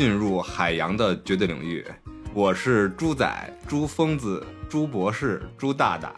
[0.00, 1.84] 进入海洋的绝对领域。
[2.32, 3.30] 我是猪仔、
[3.68, 6.14] 猪疯子、猪博士、猪大大。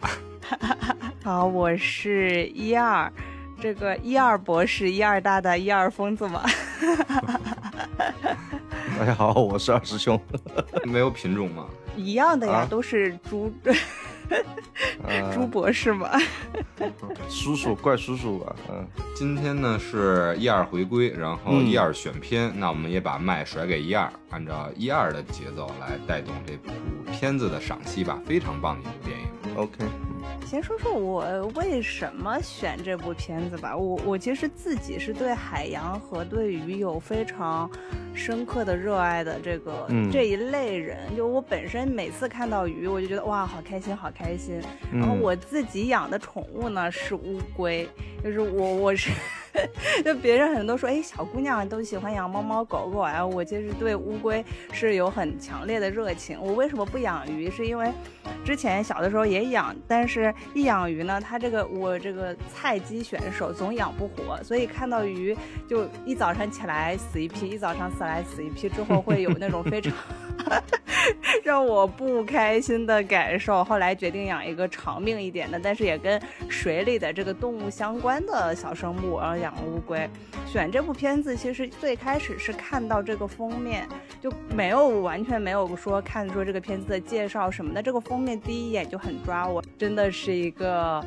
[1.21, 3.11] 好，我是一二，
[3.59, 6.45] 这个一二博士、一二大大、一二疯子嘛。
[8.97, 10.17] 大家好，我是二师兄。
[10.87, 11.65] 没有品种吗？
[11.97, 13.53] 一样的呀，都是猪。
[15.33, 16.09] 朱博士吗，
[17.29, 18.55] 叔叔怪叔叔吧。
[18.69, 26.71] 嗯，今天呢是一二回归，然后一二选片，那我们也把麦甩给一二，按照一二的节奏来带动这部
[27.11, 28.19] 片子的赏析吧。
[28.25, 29.27] 非常棒的一部电影。
[29.55, 29.85] OK。
[30.45, 33.75] 先说说我为什么选这部片子吧。
[33.75, 37.69] 我我其实自己是对海洋和对鱼有非常
[38.13, 40.97] 深刻的热爱的这个这一类人。
[41.15, 44.59] 就我本身每次看到鱼，我就觉得哇，好开心，好开心。
[44.91, 47.87] 然后我自己养的宠物呢是乌龟，
[48.23, 49.11] 就是我 我是。
[50.03, 53.25] 就别人很多说，哎，小姑娘都喜欢养猫猫狗狗啊。
[53.25, 56.37] 我其实对乌龟是有很强烈的热情。
[56.41, 57.49] 我为什么不养鱼？
[57.51, 57.91] 是因为
[58.43, 65.37] 之前小的时候也养，但是一养鱼呢，它这个我这个菜鸡选手总养不活，所以看到鱼
[65.67, 69.93] 就一早上起来死一批，一早上死来死一批，之后会有那种非常。
[71.43, 80.09] 让我不开心的感受，后来决定养一个长命一点的，但是也跟水里的这个动物相关的小生物，然后养乌龟。
[80.47, 83.87] 选这部片子，其实最开始是看到这个封面，
[84.21, 91.03] 就没有完全没有说看说这个片子的介绍什么的，这个封面第一眼就很抓我，真的是一个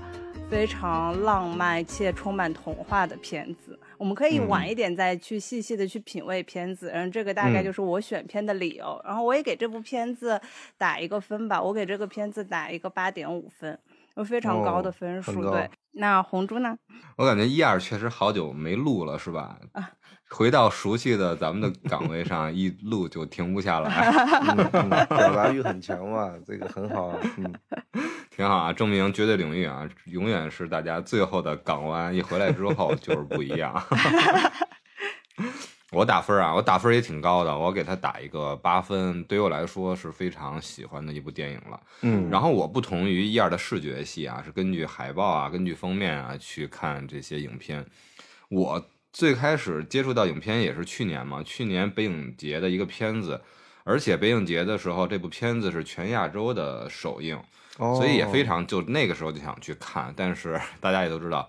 [0.51, 3.79] 非常浪漫且充满童话的片子。
[3.99, 9.01] 我们可以晚一点再去细细的去品味片子，然后这个大概就是我选片的理由。
[9.03, 10.39] 然后我也给这部片子
[10.77, 13.79] 打一个分吧，我给这个片子打一个八点五分，
[14.17, 15.51] 有非常高的分数。
[15.51, 16.77] 对，那红猪呢？
[17.17, 19.59] 我感觉一二确实好久没录了，是吧？
[19.73, 19.91] 啊。
[20.29, 24.11] 回到熟悉的咱们的岗位上， 一录就停不下来，
[25.07, 27.55] 表达欲很 强嘛，这个很好，嗯，
[28.29, 33.73] 挺好啊，证明绝对领域啊，永远是大家最后的港湾，一回来之后就是不一样。
[35.93, 41.81] 我打分啊，我打分也挺高的，我给他打一个八分，对于我来说是非常喜欢的一部电影了。
[42.03, 47.87] 嗯，然后我不同于一二的视觉系啊，是根据海报啊，根据封面啊去看这些影片，
[48.49, 48.87] 我。
[49.13, 53.41] 最开始接触到影片也是去年嘛，去年北影节的一个片子，
[53.83, 57.41] 而且北影节的时候，这部片子是全亚洲的首映，
[57.79, 60.13] 所以也非常就那个时候就想去看。
[60.15, 61.49] 但是 大家也都知道，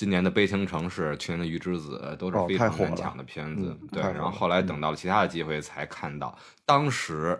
[0.00, 4.00] 今年的《悲情城市》、去年的《鱼之子》都是非常难抢的片子，对。
[4.00, 6.34] 然后后来等到了其他的机会才看到，
[6.64, 7.38] 当时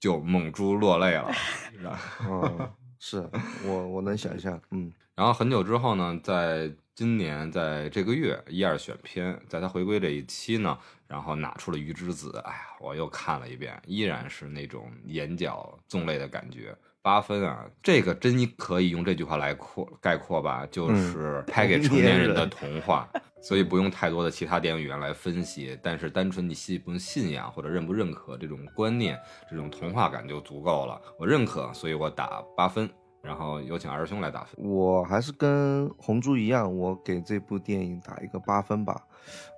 [0.00, 1.30] 就猛猪落泪了。
[2.28, 2.68] 嗯，
[2.98, 3.30] 是
[3.64, 4.92] 我我能想象，嗯。
[5.14, 6.68] 然后很久之后呢，在。
[6.92, 10.76] 今年在这个月一二选片，在他回归这一期呢，
[11.06, 17.64] 然后拿出了《鱼之子》，哎呀，我又看了一遍，依然是那种眼角纵泪的感觉，八分啊！
[17.82, 23.08] 这个真可以用这句话来括概括吧，就是拍给成年人的童话，
[23.42, 29.18] 所以不用太多的其他电影语言来分析，但是单纯你信不信仰或者认不认可这种观念，
[29.48, 31.00] 这种童话感就足够了。
[31.18, 32.88] 我认可，所以我打八分。
[33.22, 34.54] 然后有请二师兄来打分。
[34.64, 38.98] 我还是跟红猪一样，我给这部电影打一个八分吧。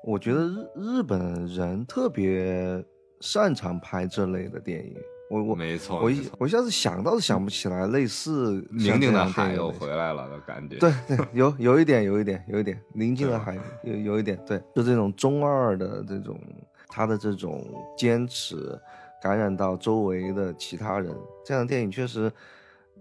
[0.04, 2.84] 我觉得日日本人特别
[3.20, 4.96] 擅长拍这类的电影。
[5.32, 10.76] 我我没错，我一我一下子想到是想不起来类似宁静的海又回来了的感觉。
[10.76, 16.38] 对对，有有一点，有一点，有一点宁静的海有有一点，对，就这种中二的这种
[16.86, 17.64] 他的这种
[17.96, 18.78] 坚持，
[19.22, 22.30] 感染到周围的其他人，这样的电影确实。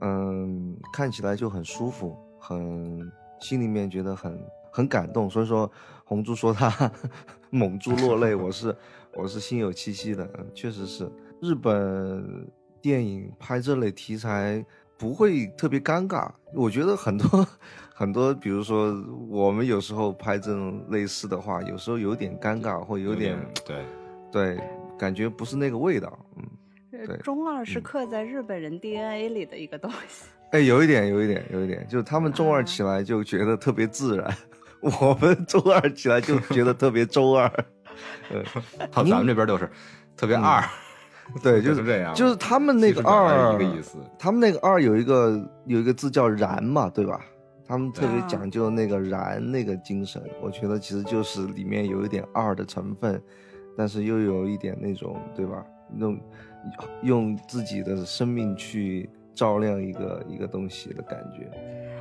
[0.03, 5.72] 嗯，看起来就很舒服，很心里面觉得很很感动，所以说
[6.06, 6.91] 红猪说他
[7.52, 8.75] 猛猪落泪，我是
[9.14, 10.28] 我是心有戚戚的。
[10.40, 11.08] 嗯，确实是
[11.41, 12.47] 日本
[12.81, 14.64] 电影拍这类题材
[14.97, 17.47] 不会特别尴尬，我觉得很多
[17.93, 18.93] 很多，比如说
[19.28, 23.84] 我们有时候拍这种类似的话，有时候有点尴尬或有点对
[24.32, 24.59] 对，
[24.97, 26.43] 感觉不是那个味道，嗯。
[27.08, 30.26] 对中二是刻在日本人 DNA 里的一个东西。
[30.52, 34.38] 哎，有一点，有一点，有一点，就是他们中二起来就觉得特别自然，
[34.99, 37.47] 我们中二起来就觉得特别中二。
[38.29, 38.43] 呃，
[38.91, 39.67] 好，咱们这边就是
[40.16, 40.61] 特别二。
[41.43, 42.13] 对， 就是这样。
[42.13, 43.97] 就是他们那个二，一个意思。
[44.17, 47.19] 他们那个二有一个有一个字叫燃嘛，对吧？
[47.66, 53.22] 他们特别讲究那个燃那个精神，我觉得其实就是里面有一点二的成分，
[53.78, 55.66] 但是又有一点那种，对吧？
[55.97, 56.19] 用。
[57.01, 61.49] 用自己的生命去照亮一个一个东西的感觉，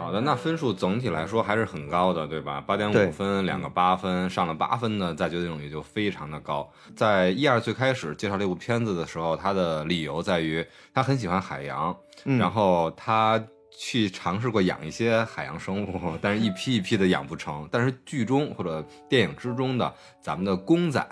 [0.00, 2.58] 好的，那分数总体来说还是很高的，对吧？
[2.67, 6.67] 八点五分，两个八分，上了八分的，在绝对领域就非常的高。
[6.97, 11.94] 在一二最开始介绍这部片子的时候，他的理由在于他很喜欢海洋，
[12.25, 13.38] 然后他
[13.79, 17.69] 去尝试过养一些海洋生物，但是一批一批的养不成。
[17.70, 21.06] 但是剧中或者电影之中的咱们的公仔。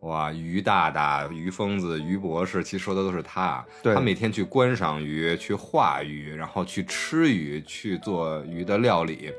[0.00, 3.62] 哇，于大大、于疯子、于博士，其实说的都是他。
[3.82, 9.30] 他每天去观赏鱼，去画鱼，然后去吃鱼，去做鱼的料理。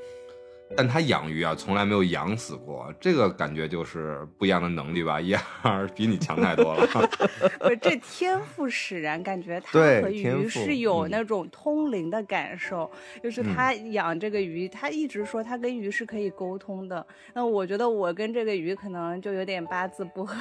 [0.75, 5.19] 但他养鱼啊，从来没有养死过，这个感觉就是不一样的能力吧？
[5.19, 6.87] 一二比你强太多了。
[7.59, 12.89] 不是，这天赋使然，感觉他和鱼是有那种通灵的感受。
[13.23, 17.05] 就是他养这个鱼，他一直说他跟鱼是可以沟通的。
[17.33, 20.35] 那我觉得我跟这个鱼可能就有点八字不合。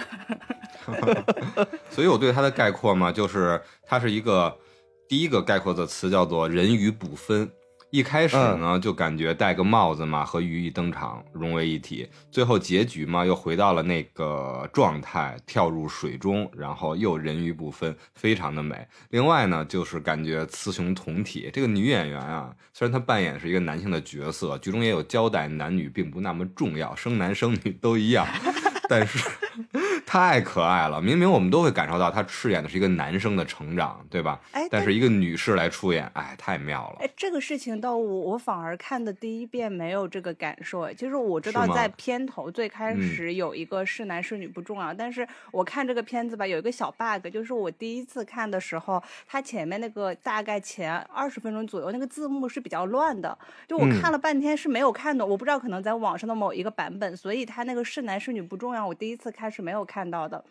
[1.91, 4.57] 所以我对他的概括嘛，就是他是一个
[5.09, 7.51] 第一个概括的词叫做人鱼不分。
[7.91, 12.09] 一开始呢，就感觉戴个帽子嘛，和鱼一登场融为一体。
[12.31, 18.87] 最后结局嘛，又回到了那个状态，跳入水中，然后又人鱼不分，非常的美。
[19.11, 21.51] 另外呢，就是感觉雌雄同体。
[21.53, 28.25] 这个女演员啊，虽然她扮演是一个男性的角色，剧中也有交代，男女并不那么重要，生男生女都一样。
[28.91, 29.31] 但是
[30.05, 34.41] 太可爱了，明明我们都会感受到他饰演的是一个男生的成长，对吧？
[34.51, 36.97] 哎，但是一个女士来出演，哎，太妙了。
[36.99, 40.81] 哎，这个事情到我我反而看的第一遍没有这个感受。
[40.81, 53.39] 哎，其实我知道在片头最开始有一个是男是女不重要，但是我看这个片子吧，有一个小 bug，就是我第一次看的时候，它前面那个大概前二十分钟左右那个字幕是比较乱的，
[53.69, 55.29] 就我看了半天是没有看懂。
[55.29, 58.80] 我不知道可能在网上的某一个版本，所以它那个是男是女不重要。
[58.87, 60.43] 我第一次看是没有看到的，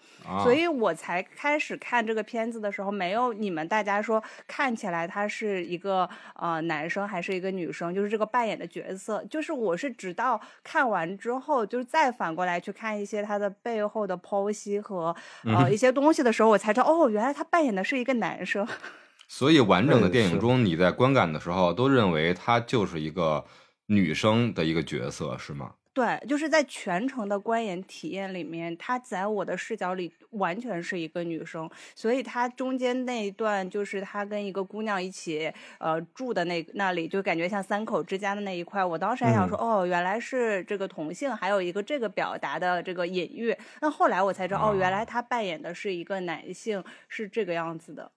[0.43, 15.15] 所以我才开始看这个片子的时候，没有你们大家说看起来他是一个呃男生还是一个女生，就是这个扮演的角色，就是我是直到看完之后，就是再反过来去看一些他的背后的剖析和
[15.45, 18.67] 呃一些东西的时候，我才知道哦，原来他扮演的是一个男生。
[19.27, 23.45] 所以完整的电影中，你在观感的时候都认为他就是一个
[23.85, 25.73] 女生的一个角色，是吗？
[25.91, 38.86] 对，就是在全程的观演体验里面，她在我的视角里完全是一个女生，所以她中间那一段就是她跟一个姑娘一起呃住的那那里，就感觉像三口之家的那一块。
[38.86, 43.53] 我当时还想说，哦，原来是这个同性，还有一个这个表达的这个隐喻。
[43.81, 48.09] 那后来我才知道，哦，原来他扮演的是一个男性，是这个样子的。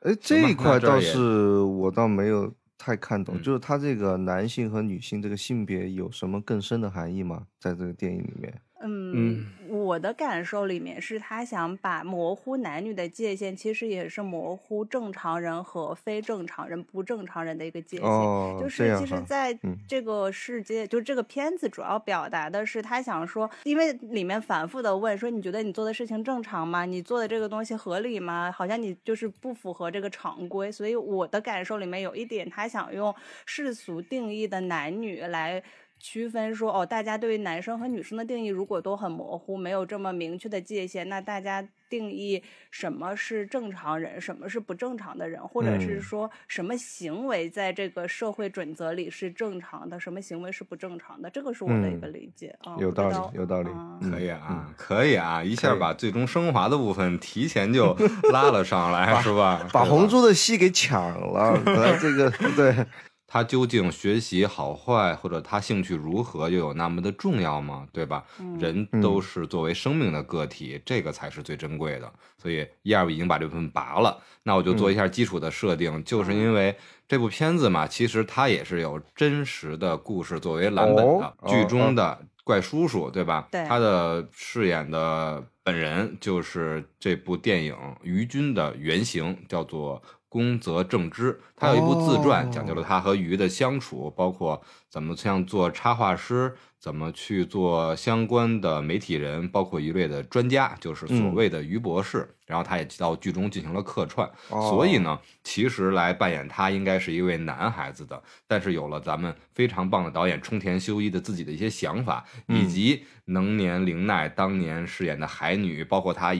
[0.00, 2.52] 哎，这一块倒是我倒没有。
[2.78, 7.48] 太看懂，就是他这个男性和女性这个性别有什么更深的含义吗？
[7.58, 8.62] 在这个电影里面？
[8.80, 18.06] 嗯，我的感受里面是他想把模糊男女的界限，其实也是模糊正常人和非正常人、不正常人的一个界限。
[18.06, 19.58] 哦，就是其实在
[19.88, 26.84] 这个世界，就这个片子主要表达的是他想说，因为里面反复的问说，你觉得你做的事情正常吗？
[26.84, 28.52] 你做的这个东西合理吗？
[28.52, 30.70] 好像你就是不符合这个常规。
[30.70, 33.12] 所以我的感受里面有一点，他想用
[33.44, 35.60] 世俗定义的男女来。
[36.00, 52.76] 区分说哦，大家对于男生和女生的定义如果都很模糊，没有这么明确的界限，那大家定义什么是正常人，什么是不正常的人，或者是说什么行为在这个社会准则里是正常的，什么行为是不正常的，这个是我的一个理解啊。
[52.78, 53.70] 有道理，有道理，
[54.10, 57.94] 可以啊，可以啊，一下把最终升华的部分提前就
[58.32, 59.66] 拉了上来， 是吧？
[59.72, 61.58] 把红猪的戏给抢了，
[62.00, 62.86] 这个对。
[63.30, 67.86] 他究竟学习好坏，或者他兴趣如何，又有那么的重要吗？
[67.92, 68.24] 对吧？
[68.58, 72.10] 人都是作为生命的个体，这个才是最珍贵的。
[72.38, 76.74] 所以一二已经把这部分拔了，那我就做一下基础的设定，就是因为
[77.06, 81.34] 这部片子嘛，其实它也是有真实的故事作为蓝本的。
[81.46, 83.46] 剧中的怪叔叔，对吧？
[83.50, 83.62] 对。
[83.66, 90.02] 他的饰演的本人就是这部电影于军的原型，叫做。
[90.28, 102.34] 宫泽正之，他有一部自传，讲究了他和鱼的相处，包括怎么像做插画师，怎么去做相关的媒体人，包括一类的专家，就是所谓的鱼博士。
[102.46, 116.34] 然后他也到剧中进行了客串，所以呢，其实来扮演他应该是一位男孩子的，但是有了咱们非常棒的导演冲田修一的自己的一些想法，以及能年玲奈当年饰演的海女，包括他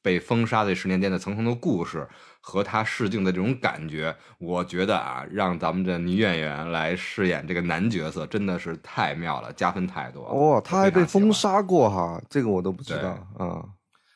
[0.00, 2.08] 被封杀的十年间的层层的故事。
[2.48, 10.22] 和他试镜的这种感觉，我觉得啊，让咱们的女演员来饰演这个男角色真的是太妙了，加分太多。
[10.24, 13.62] 哦，他还被封杀过哈，这个我都不知道啊。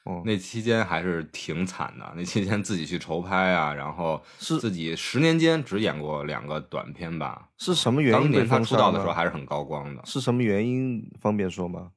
[0.04, 2.12] 哦那期间还是挺惨的。
[2.16, 7.50] 那期间自己去筹拍啊，然后是自己十年间只演过两个短片吧。
[7.58, 8.22] 是什么原因？
[8.22, 10.02] 当年他出道的时候还是很高光的。
[10.06, 11.06] 是什么原因？
[11.20, 11.90] 方便说吗？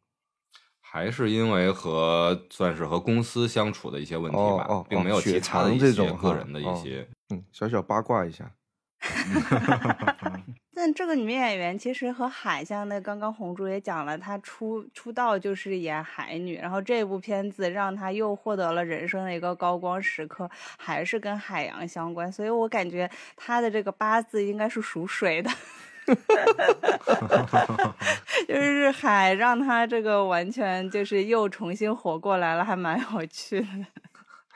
[0.95, 7.05] 还是因为和算是和公司相处的一些问题吧，并没有其他的一些个人的一些。
[7.31, 8.49] 嗯，小小八卦一下。
[10.73, 25.51] 但这个女演员其实和海像那刚刚红珠也讲了，她出出道就是演海女，然后这部片子让她又获得了人生的一个高光时刻，还是跟海洋相关，所以我感觉她的这个八字应该是属水的，
[26.05, 26.13] 哈
[27.47, 27.95] 哈哈
[28.47, 33.67] 就是海让他这个完全就是又重新活过来了，还蛮有趣的。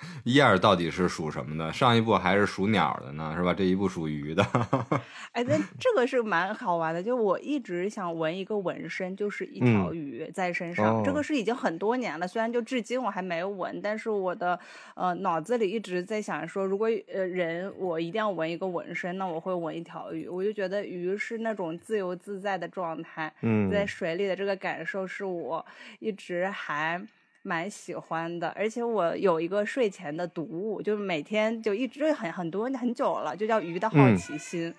[0.23, 1.71] 一二到底是属什么的？
[1.73, 3.53] 上一部还是属鸟的呢，是吧？
[3.53, 4.45] 这一部属鱼的。
[5.33, 7.01] 哎，那这个是蛮好玩的。
[7.01, 11.03] 就我一直想纹一个纹身，就是一条鱼在身上。
[11.03, 14.59] 这个是已经很多年了，虽然就至今我还没有纹，但是我的
[14.95, 20.27] 呃脑子里一直在想说，如果呃人我一定要纹一个纹身，那我会纹一条鱼。
[20.27, 23.31] 我就觉得鱼是那种自由自在的状态，
[23.71, 25.65] 在水里的这个感受是我
[25.99, 27.01] 一直还。
[27.41, 34.73] 蛮喜欢的，而且我有一个睡前的读物，就是每天就一直很很多很久了，就叫《鱼的好奇心》，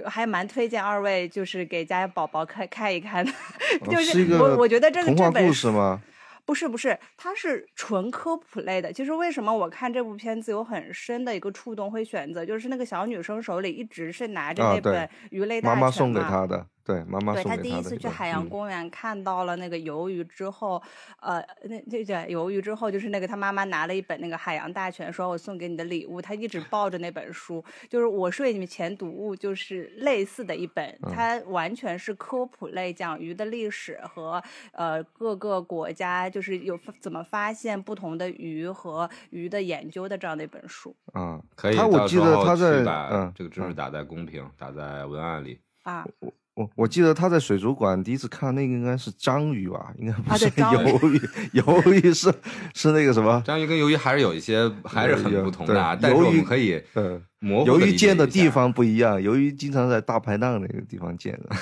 [0.00, 3.32] 就还蛮推荐二位就是给家宝宝看看一看的。
[3.90, 6.00] 就是我我觉得这个这本书吗？
[6.46, 8.92] 不是不是，它是纯科普类的。
[8.92, 16.66] 其实为什么我看这部片子有很深的一个触动，会选择就是那个小女生手里一直是拿着那本鱼类大全，妈妈送给她的。
[16.90, 20.82] 对，妈妈对他第一次去海洋公园看到了那个鱿鱼之后，
[21.20, 26.20] 呃，那那个鱿鱼之后就是那个他妈妈拿了一本那个海洋大全，说我送给你的礼物。
[26.20, 34.42] 他一直 抱着那本书，就是我睡你前读物，就是类似的一本，它完全是科普类，讲鱼的历史和
[34.72, 40.94] 呃各个国家就是有怎么发现不同的鱼和鱼的研究的这样的一本书。
[41.14, 41.76] 嗯，可以。
[41.76, 42.82] 他我记得他在
[43.12, 46.04] 嗯，这个知识打在公屏，打在文案里啊。
[46.60, 51.18] 我我记得他在水族馆第一次看那个应该是章鱼吧，应该不是鱿鱼，
[51.58, 52.30] 鱿鱼是
[52.74, 53.42] 是那个什么？
[53.46, 61.56] 章鱼跟鱿鱼还是有一些还是很不同的，但是我们可以嗯，鱿鱼见的地方不一样，鱿鱼经常在大排档那个地方见的，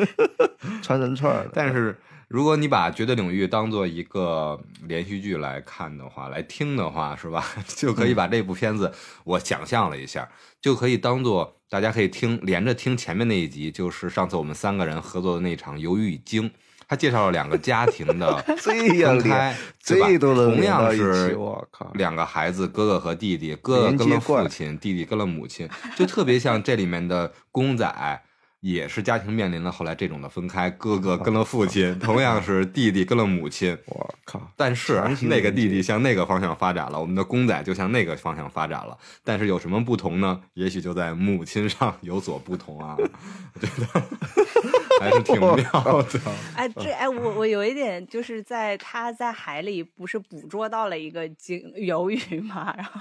[0.80, 1.50] 穿人串的。
[1.52, 1.94] 但是
[2.30, 4.56] 如果你把绝对领域当做一个
[4.86, 7.44] 连续剧来看的话，来听的话，是吧？
[7.66, 8.92] 就可以把这部片子，
[9.24, 10.28] 我想象了一下，
[10.62, 11.56] 就可以当做。
[11.68, 16.48] 大家可以听连着听前面那一集，就是上次我们三个人合作的那场《鱿鱼与鲸》，
[16.86, 18.76] 他介绍了两个家庭的 分
[19.20, 20.06] 开，对吧？
[20.18, 21.36] 同样是
[21.94, 28.22] 两个孩子，哥哥和弟弟，哥哥跟了父亲，弟弟跟了母亲，就特别像这里面的公仔。
[28.60, 33.76] 也是家庭面临了后来这种的分开，哥哥跟了父亲，同样是弟弟跟了母亲。
[33.86, 34.52] 我靠！
[34.56, 38.96] 但是那个弟弟向那个方向发展了，我们的公仔就向那个方向发展了。
[39.24, 40.40] 但是有什么不同呢？
[40.54, 42.96] 也许就在母亲上有所不同啊。
[42.98, 44.02] 我觉得
[45.00, 46.20] 还是挺妙的。
[46.56, 53.00] 哎，这哎，我我有一点就是在他在海里不是捕捉到了一个鲸 鱿鱼嘛，然后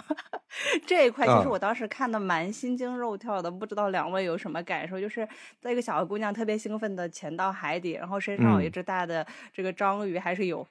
[0.88, 5.00] 这一块其实我当时看的蛮心惊肉跳的，不知道两位有什么感受？
[5.00, 5.28] 就是。
[5.62, 10.66] 在一个小姑娘特别兴奋的潜到海底，然后身上有一只大的这个章鱼，还是有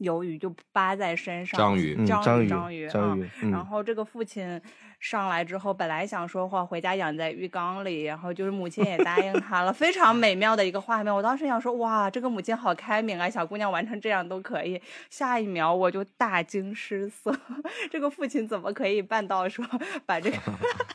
[0.00, 1.58] 鱿鱼就扒在身上。
[1.58, 3.30] 章鱼，章鱼，章鱼，章鱼。
[3.50, 4.60] 然后这个父亲
[5.00, 11.14] 上来之后，本来想说话回家养在浴缸里，然后就是母亲也答应他了，非常美妙的一个画面。
[11.14, 14.80] 我当时想说，哇，这个母亲好开明啊，小姑娘玩成这样都可以。
[15.10, 17.34] 下一秒我就大惊失色，
[17.90, 19.64] 这个父亲怎么可以办到说
[20.06, 20.38] 把这个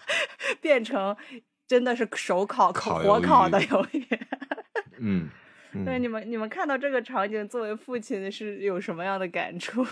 [0.61, 1.15] 变成？
[1.69, 4.03] 真的是手烤烤火烤的鱿鱼，
[4.97, 5.29] 嗯，
[5.85, 9.85] 对你们你们看到这个场景，作为父亲是有什么样的感触？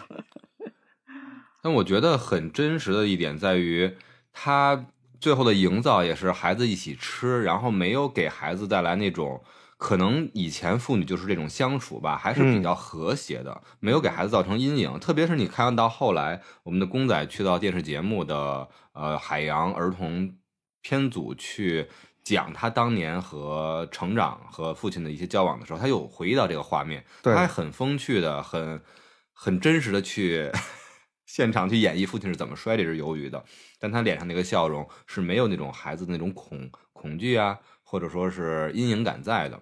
[1.62, 3.96] 但我觉得很真实的一点在于，
[4.32, 4.88] 他
[5.20, 9.44] 最后的营造也是孩子一起吃，然后没有给孩子带来那种
[9.78, 15.00] 可能以前父女就是这种相处吧，还是比较和谐的，没有给孩子造成阴影。
[15.00, 20.36] 特别是你看到后来，我们的公仔去到电视节目的呃海洋儿童。
[20.80, 21.90] 片组去
[22.36, 28.82] 讲他当年和成长和父亲的一些交往的时候，他有回忆到这个画面，他还很风趣的、很
[29.32, 30.52] 很真实的去
[31.26, 33.42] 现场去演绎父亲是怎么摔这只鱿鱼的，
[33.80, 39.58] 但他脸上那个笑容是没有那种孩子的那种恐恐惧啊，或者说是阴影感在的，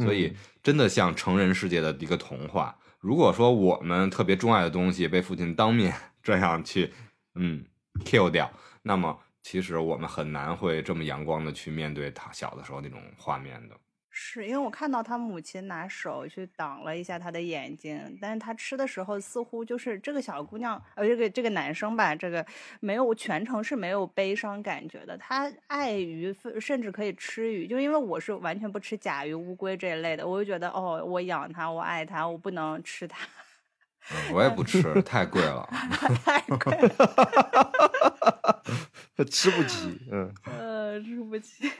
[0.00, 2.76] 所以真的像成人世界的一个童话。
[2.98, 6.92] 如果说我们特别钟爱的东西被父亲当面 这样去
[7.36, 7.64] 嗯
[8.04, 8.50] kill 掉，
[8.82, 9.20] 那么。
[9.42, 13.76] 其实我们很难会这么阳光的去面对他小的时候那种画面的。
[14.12, 22.44] 是因为我看到他母亲拿手去挡了一下他的眼睛，但是他吃的时候似乎就是这个小姑娘，呃，这个这个男生吧，这个
[22.80, 25.16] 没有全程是没有悲伤感觉的。
[25.16, 33.26] 他爱鱼，甚至可以吃鱼，就因为我是完全不吃甲鱼、乌龟这一类的，我就觉得哦，我养它，我爱它，我不能吃它。
[34.32, 35.68] 我也不吃，太贵了，
[36.24, 38.62] 太贵了，
[39.30, 41.70] 吃不起，嗯，呃，吃不起。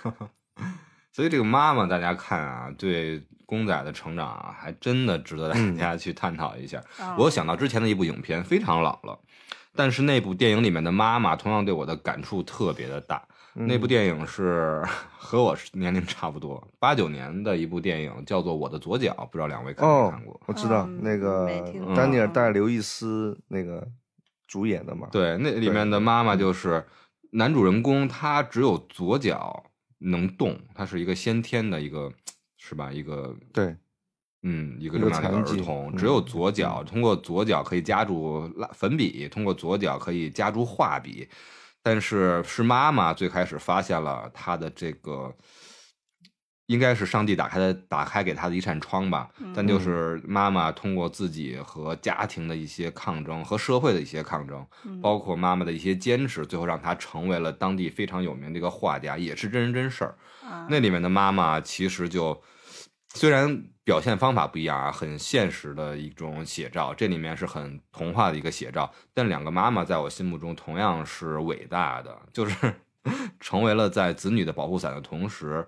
[1.12, 6.82] 所以这个妈妈，大家看啊，对公仔的成长啊，还真的值得大家去探讨一下。
[7.18, 9.18] 我想到之前的一部影片，非常老了，
[9.74, 13.22] 但是那部电影里面的妈妈，同样对我的感触特别的大。
[13.54, 14.82] 那部电影是
[15.18, 20.40] 和我年龄差不多，八九年的一部电影，叫做《我的左脚》，不知道两位看没看过？
[20.46, 21.46] 我知道那个
[21.94, 23.86] 丹尼尔戴刘易斯那个
[24.46, 25.08] 主演的嘛。
[25.10, 26.84] 对，那里面的妈妈就是
[27.32, 29.64] 男主人公，他只有左脚。
[30.02, 32.10] 能动，他是一个先天的一个，
[32.56, 32.90] 是吧？
[32.90, 33.76] 一个对，
[34.42, 41.28] 嗯，一个这样的儿童，只有左脚，通过左脚可以夹住粉笔，通过左脚可以夹住画笔，
[41.82, 45.34] 但是是妈妈最开始发现了他的这个。
[46.66, 49.28] 应该是上帝打开的，打开给他的一扇窗吧。
[49.52, 54.64] 但就是妈妈通过自己和家庭的一些抗争，和社会的一些抗争，
[55.02, 60.14] 包括妈妈的一些坚持，最后让他成为了当地非常有名的一个画家，也是真人真事儿。
[60.68, 62.40] 那里面的妈妈其实就
[63.14, 68.90] 虽然表现方法不一样啊，很现实的一种写照，这里面是很童话的一个写照。
[69.12, 72.74] 但两个妈妈在我心目中同样是伟大的，就是
[73.40, 75.66] 成为了在子女的保护伞的同时。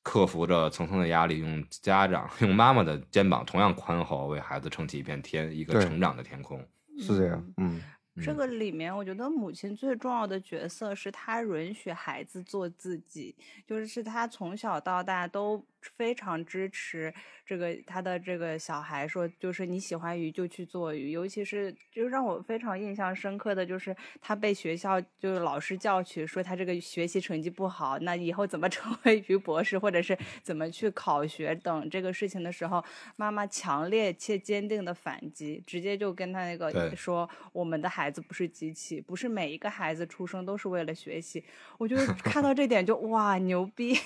[0.00, 6.66] 克服着层层的压力，用家长、用妈妈的肩膀同样宽厚，为孩子撑起一片天，一个成长的天空，
[6.98, 7.52] 是这样。
[7.58, 7.82] 嗯，
[8.22, 17.12] 这个里面，我觉得母亲最重要的角色是她允许孩子做自己，就是是她从小到大都非常支持。
[17.46, 32.84] 这个他的这个小孩说，就是你喜欢鱼就去做鱼，尤其是就让我非常印象深刻的就是他被学校就是老师叫去说他这个学习成绩不好，那以后怎么成为鱼博士，或者是怎么去考学等这个事情的时候，
[33.16, 41.42] 妈妈强烈且坚定的反击，直接就跟他那个说，我们的孩子不是机器，不是每一个孩子出生都是为了学习。
[41.78, 43.98] 我就看到这点就哇牛逼。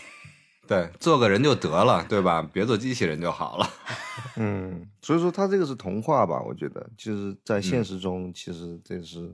[0.73, 2.49] 对，做个人就得了，对吧？
[2.51, 3.69] 别做机器人就好了。
[4.37, 6.41] 嗯，所以说他这个是童话吧？
[6.41, 9.31] 我觉得，其实，在现实中，其实这是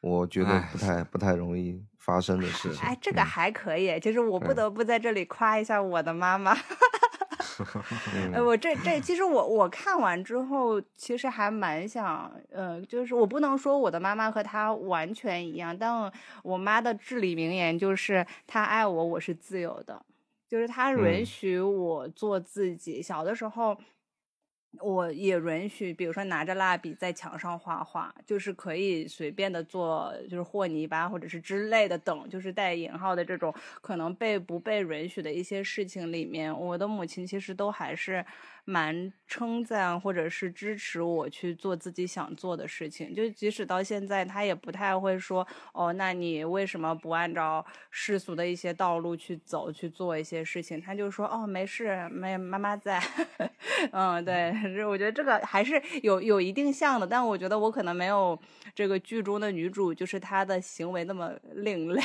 [0.00, 2.82] 我觉得不太不太容易发生的事情。
[2.82, 4.00] 哎，这个还可以。
[4.00, 6.56] 其实我不得不在这里夸一下我的妈妈。
[8.32, 16.10] 哎， 我这这，其实我我看完之后，其实还蛮想，呃，就是我不能说我的妈妈和她完全一样，但
[16.42, 20.04] 我妈的至理名言就是“她爱我，我是自由的”。
[20.54, 23.02] 就是他允许我做自己。
[23.02, 23.76] 小的时候，
[24.78, 38.24] 我也允许，比如说拿着蜡笔在墙上画画，就是可以随便的做，就是和泥巴或者是之类的等，就是带引号的这种可能被不被允许的一些事情里面，我的母亲其实都还是。
[38.64, 50.80] 蛮称赞或者是支持我去做自己想做的事情，就即使到现在，他也不太会说哦，那你为什么不按照世俗的一些道路去走去做一些事情？
[50.80, 53.02] 他就说哦，没事，没妈妈在。
[53.92, 54.52] 嗯，对，
[54.86, 58.38] 我觉得这个还是有有一定像的，但我觉得我可能没有
[58.74, 62.02] 这个剧中的女主，就是她的行为那么另类。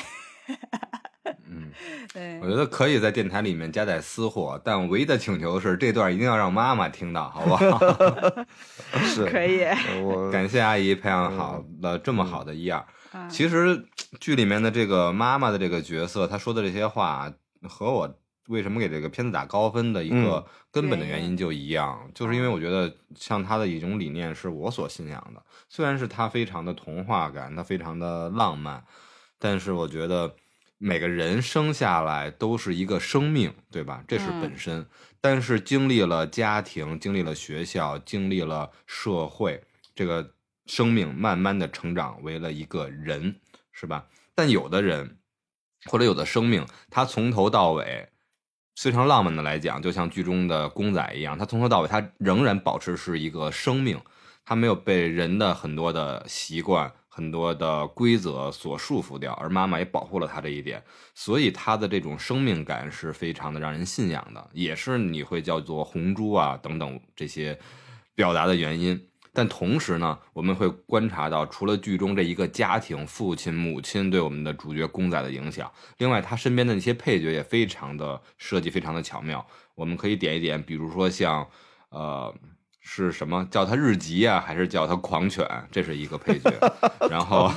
[2.41, 7.79] 我觉得可以在电台里面夹带私货，但唯一的请求是这段一定要让妈妈听到，好不好？
[9.05, 9.63] 是，可以。
[10.03, 12.83] 我感谢阿姨培养好了这么好的一二。
[13.29, 13.85] 其实
[14.19, 17.31] 剧里面的这个妈妈的这个角色，她说的这些话，
[17.67, 18.13] 和我
[18.47, 25.41] 为什么给这个片子打高分的一个根本的原因就一样，就是因为我觉得像她的一种理念是我所信仰的。
[25.69, 28.83] 虽然是她非常的童话感，她非常的浪漫，
[29.37, 30.35] 但是我觉得。
[30.81, 34.01] 每个人生下来都是一个生命，对吧？
[34.07, 34.87] 这是本身。
[35.19, 39.61] 但是经历了家庭，经历了学校，经历了社会，
[39.93, 40.33] 这个
[40.67, 43.35] 生命慢慢的成长为了一个人，
[43.73, 44.07] 是吧？
[44.33, 45.17] 但有的人，
[45.87, 48.07] 或者有的生命，他从头到尾，
[48.77, 53.99] 非常浪漫的来讲，就像剧中的公仔一样，他从头到尾，他仍然保持是一个生命，
[54.45, 56.93] 他没有被人的很多的习惯。
[57.09, 60.81] 很多的规则所束缚掉，而妈妈也保护了他这一点，
[61.13, 67.59] 所以他的这种生命感是非常的让人信仰的，也是你会叫做红珠啊等等这些
[68.15, 69.05] 表达的原因。
[69.31, 79.45] 但同时呢，我们会观察到，除了剧中这一个家庭，父亲、母亲对我们的主角公仔的影响，另外他身边的那些配角也非常的设计，非常的巧妙。
[79.75, 81.47] 我们可以点一点，比如说像，
[81.89, 82.33] 呃，
[82.91, 85.47] 是什么叫他日吉啊，还是叫他狂犬？
[85.71, 86.51] 这是一个配角。
[87.07, 87.51] 然后，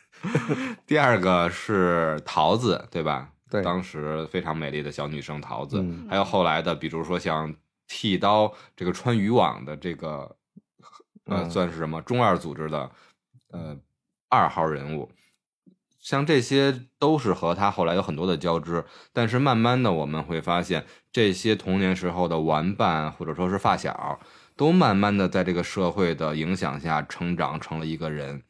[0.86, 3.28] 第二个是桃子，对吧？
[3.50, 5.84] 对，当时非常美丽的小女生桃子。
[6.08, 7.54] 还有后来的，比如说像
[7.86, 10.34] 剃刀这个穿渔网的这个。
[11.26, 12.90] 呃，算是什么中二组织的，
[13.50, 13.74] 呃，
[14.28, 15.10] 二号人物，
[15.98, 24.20] 像这些都是和他后来有很多的交织，但是慢慢的我们会发现，这些童年时候的玩伴或者说是发小，
[24.56, 28.42] 都慢慢的在这个社会的影响下成长成了一个人。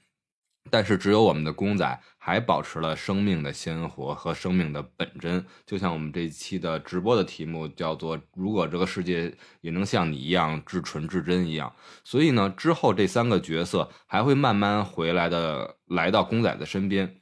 [0.71, 11.71] 但是只有我们的公仔还保持了生命的鲜活和生命的本真，就像我们这一期的直播的题目叫做“如果这个世界也能像你一样至纯至真一样”。
[12.03, 17.15] 所以呢，之后这三个角色还会慢慢回来的，来到公仔的身边。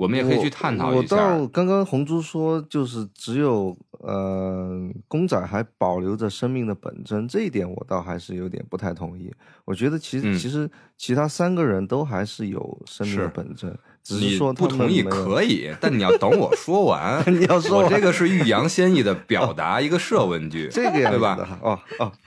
[0.00, 1.16] 我们也可以去探讨一下。
[1.16, 9.30] 我到刚刚红珠说，就是只有呃公仔还保留着生命的本真，这一点我倒还是有点不太同意。
[9.66, 17.22] 我觉得其实其实其他三个人都还是有生命的本真，只是说不同意可以，但你要等我说完。
[17.30, 21.58] 你要说我这个是欲扬先抑的表达，一个设问句，这个样对吧？
[21.60, 21.78] 哦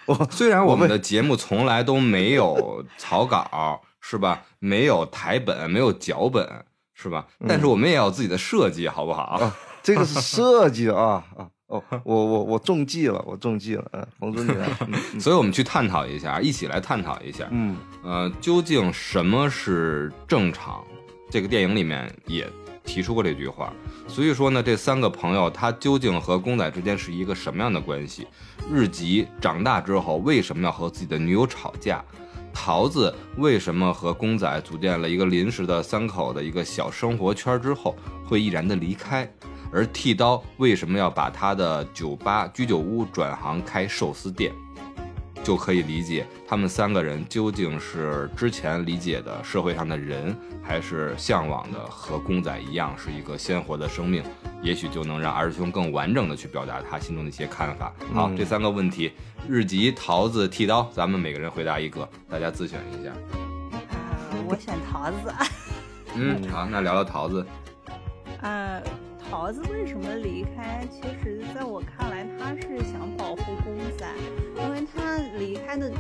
[0.06, 4.44] 哦，虽然我们的节目从来都没有草稿，是吧？
[4.60, 6.48] 没有台本，没有脚本。
[6.94, 7.26] 是吧？
[7.48, 9.52] 但是我们也有自己的设计，好不好？
[9.82, 11.84] 这个是设计啊啊哦！
[12.06, 13.86] 我我我中计了，我中计了。
[13.94, 14.70] 嗯，冯总你来，
[15.20, 17.48] 所以我们去探讨一下，一起来探讨一下。
[17.52, 20.84] 嗯呃，究竟什么是正常？
[21.30, 22.48] 这个电影里面也
[22.86, 23.74] 提出过这句话。
[24.08, 28.28] 所以说呢，这三个朋友他究竟和公仔之间是一个什么样的关系？
[28.72, 32.04] 日吉长大之后为什么要和自己的女友吵架？
[32.54, 39.30] 桃子为什么和公仔组建了一个临时的三口的一个小生活圈之后会毅然的离开？
[39.72, 44.54] 而剃刀为什么要把他的酒吧居酒屋转行开寿司店？
[45.44, 54.24] 就可以理解他们三个人究竟是之前理解的社会上的人，还是向往的和公仔一样是一个鲜活的生命？
[54.62, 57.94] 也许就能让二师兄更完整的去表达他心中的一些看法。
[58.14, 59.12] 好，这三个问题，
[59.46, 63.12] 日吉、桃子、剃刀，咱们每个人回答一个，大家自选一下。
[64.48, 65.34] 我选桃子。
[66.16, 67.46] 嗯，好，那聊聊桃子。
[68.42, 68.82] 呃，
[69.30, 70.88] 桃子为什么离开？
[70.90, 74.08] 其实在我看来，他是想保护公仔，
[75.44, 75.92] 离开的。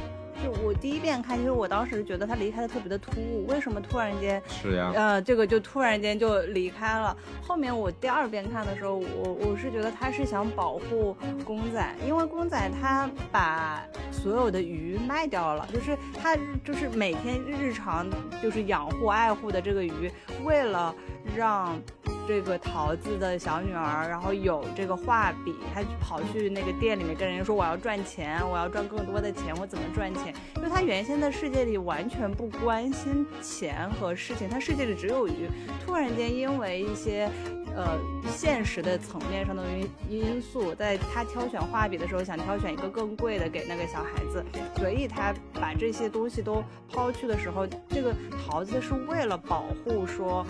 [0.44, 4.92] 就我第一遍看，其实我当时觉得他离开的特别的突兀，为什么突然间是呀？
[4.94, 7.16] 呃，这个就突然间就离开了。
[7.42, 18.06] 后面我第二遍看的时候，我我是觉得他是想保护公仔，因为公仔他把所有的鱼卖掉了，就是他就是每天日常
[18.42, 20.12] 就是养护爱护的这个鱼，
[20.44, 20.94] 为了
[21.36, 21.80] 让。
[22.26, 35.50] 这个桃子的小女儿，然后有这个画笔，她跑去那个店里面跟人家说：“我要赚钱，我要赚更多的钱，我怎么赚钱？”因为她原先的世界里完全不关心钱和事情，她世界里只有鱼。
[35.86, 37.30] 突然间，因为一些
[37.76, 44.42] 呃现实的层面上的因因素，在她挑选画笔的时候，想挑选一个更贵的给那个小孩子，
[44.78, 48.16] 所以她把这些东西都抛去的时候，这个
[48.48, 50.46] 桃子是为了保护说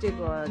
[0.00, 0.48] 这个。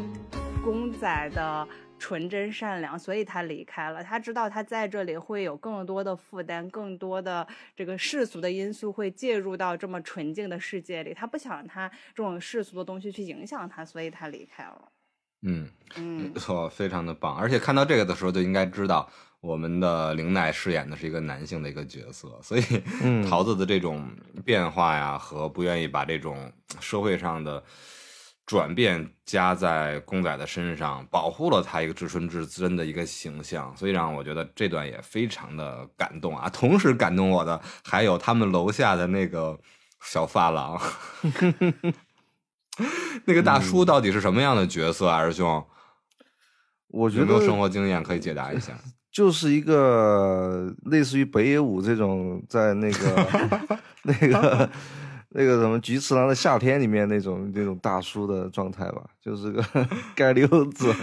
[0.64, 1.66] 公仔的
[1.98, 4.00] 纯真善良，所以他离开了。
[4.00, 11.12] 他知道他在这里会有更多的负担，更多的这个世俗的因素会介入到这么纯净的世界里。
[11.12, 14.92] 他不想他这种世俗的东西去影响他，所以他离开了。
[15.42, 17.36] 嗯嗯，错，非常的棒。
[17.36, 22.62] 而且看到这个的时候，就应该知道我们的玲奈饰演的是一个男性的一个角色，所以
[23.28, 24.08] 桃子的这种
[24.44, 27.60] 变化呀，和不愿意把这种社会上的。
[28.44, 36.48] 转变加在公仔的身上，保护了他一个至纯至真的一个形象，所以让我觉得这段也非常的感动啊。
[36.48, 39.58] 同时感动我的还有他们楼下的那个
[40.02, 40.78] 小发廊，
[43.24, 45.08] 那个大叔到底是什么样的角色？
[45.08, 45.64] 二师兄，
[46.88, 48.72] 我觉得有没有生活经验可以解答一下？
[49.12, 54.68] 就是一个类似于北野武这种在那个 那个。
[55.34, 59.64] 那个什么《菊次郎的夏天》里面那种那种大叔的状态吧，就是个
[60.14, 60.94] 街溜子。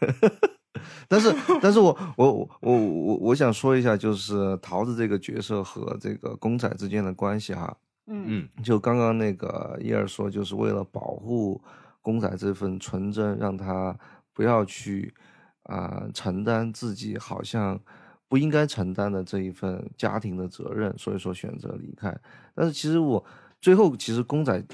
[1.08, 7.76] 但是，但是我我我我我我想说一下，就是桃子这个角色和这个公仔之间的关系哈。
[8.06, 11.60] 嗯嗯，就刚刚那个伊尔说，就是为了保护
[12.00, 13.98] 公仔这份纯真，让他
[14.32, 15.12] 不要去
[15.64, 17.80] 啊承担自己好像
[18.28, 22.14] 不应该承担的这一份家庭的责任，所以说选择离开。
[22.54, 23.24] 但是其实我。
[23.60, 24.64] 最后其实公仔，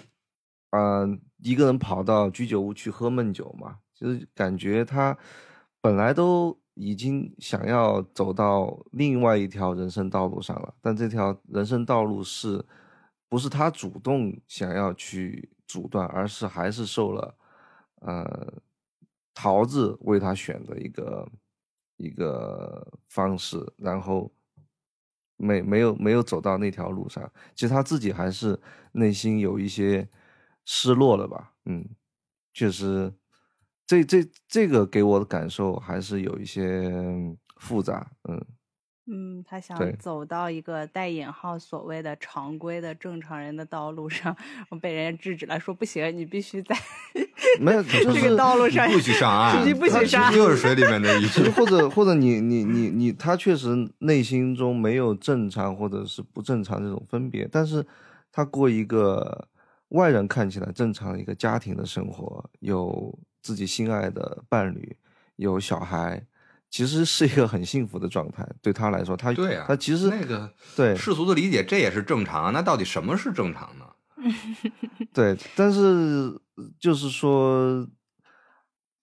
[0.71, 5.17] 嗯，一个人跑到居酒屋去喝闷酒嘛，就是感觉他
[5.81, 12.65] 本来都已经想要走到另外一条人生道路上了，但这条人生道路是
[13.29, 17.35] 不是他主动想要去阻断，而是还是受了，
[18.01, 18.53] 呃，
[19.33, 21.29] 桃子为他选的一个
[21.97, 24.31] 一个方式，然后。
[25.37, 28.59] 没没有没有走到那条路上，其实他自己还是
[28.93, 30.09] 内心有一些
[30.65, 31.53] 失落了吧？
[31.67, 31.85] 嗯，
[32.55, 33.13] 确实，
[33.87, 36.91] 这这这个给我的感受还是有一些
[37.59, 38.45] 复杂，嗯。
[39.07, 44.35] 嗯，他想走到一个带引号所谓的常规的正常人的道路上，
[44.81, 46.75] 被人家制止了，说不行，你必须在
[47.61, 57.87] 没有 这个道路上不许上 岸，你不许上，岸，又是水里面的一只，或者或者你你你你，他确实内心中没有正常或者是不正常这种分别，但是
[58.33, 59.49] 他过一个
[59.89, 64.97] 外人看起来正常的一个家庭的生活，有自己心爱的伴侣，
[65.37, 66.25] 有小孩。
[66.75, 72.53] 其实是一个很幸福的状态，对他来说，他对啊，他其实那个对世俗的理解，这也是正常。
[72.53, 73.87] 那到底什么是正常呢？
[75.15, 76.37] 对，但是
[76.81, 77.89] 就是说，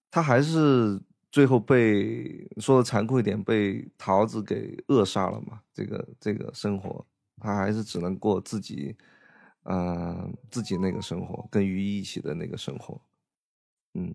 [0.10, 5.62] 他还是最后被说的残酷一点，被桃子给扼杀了嘛。
[5.74, 7.08] 这个这个生活，
[7.38, 8.98] 他还是只能过自己，
[9.64, 13.02] 嗯，自己那个生活，跟鱼一起的那个生活，
[13.94, 14.14] 嗯。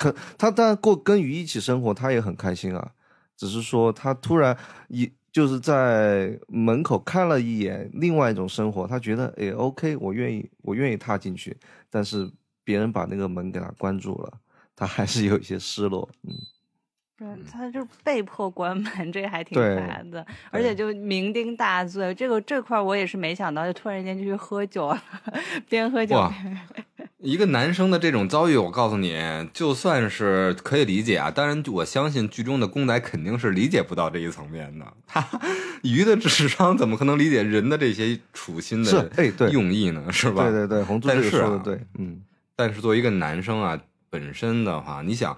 [0.00, 2.92] 可他当然过跟鱼一起生活，他也很开心啊。
[3.36, 4.56] 只是说他突然
[4.88, 11.54] 一就是在门口看了一眼另外一种生活，他觉得哎，OK，我愿意，我愿意踏进去。
[11.90, 12.30] 但是
[12.64, 14.32] 别人把那个门给他关住了，
[14.74, 16.08] 他还是有一些失落。
[16.22, 16.34] 嗯。
[17.20, 25.04] 对，他就被迫关门， 这还挺烦的，而且就酩酊大醉，这个这块我也是没想到，就突然间就去喝酒了，
[25.68, 26.58] 边喝酒边。
[27.18, 29.20] 一个男生的这种遭遇，我告诉你，
[29.52, 31.30] 就算是可以理解啊。
[31.30, 34.86] 当然，我相信剧中的公仔肯定是理解不到这一层面的。
[35.06, 35.22] 他
[35.82, 39.10] 鱼的智商怎么可能理解人的这些处心的
[39.52, 40.10] 用意呢？
[40.10, 40.44] 是吧？
[40.44, 42.22] 对对对，红猪说的对，嗯。
[42.56, 43.78] 但是作为一个男生啊，
[44.08, 45.36] 本身的话，你想。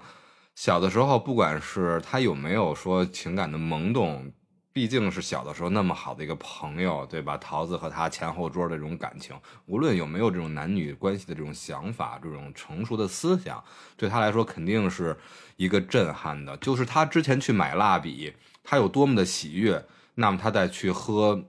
[0.55, 4.31] 小的时候，不管是他有没有说情感的萌动，
[4.71, 7.35] 毕竟是小的时候那么好的一个朋友，对吧？
[7.37, 9.35] 桃子和他前后桌的这种感情，
[9.65, 13.63] 无论有没有这种男女关系的这种想法，这种成熟的思想，
[13.97, 15.17] 对他来说肯定是
[15.57, 16.55] 一个震撼的。
[16.57, 19.83] 就是他之前去买蜡笔，他有多么的喜悦，
[20.15, 21.43] 那么他再去喝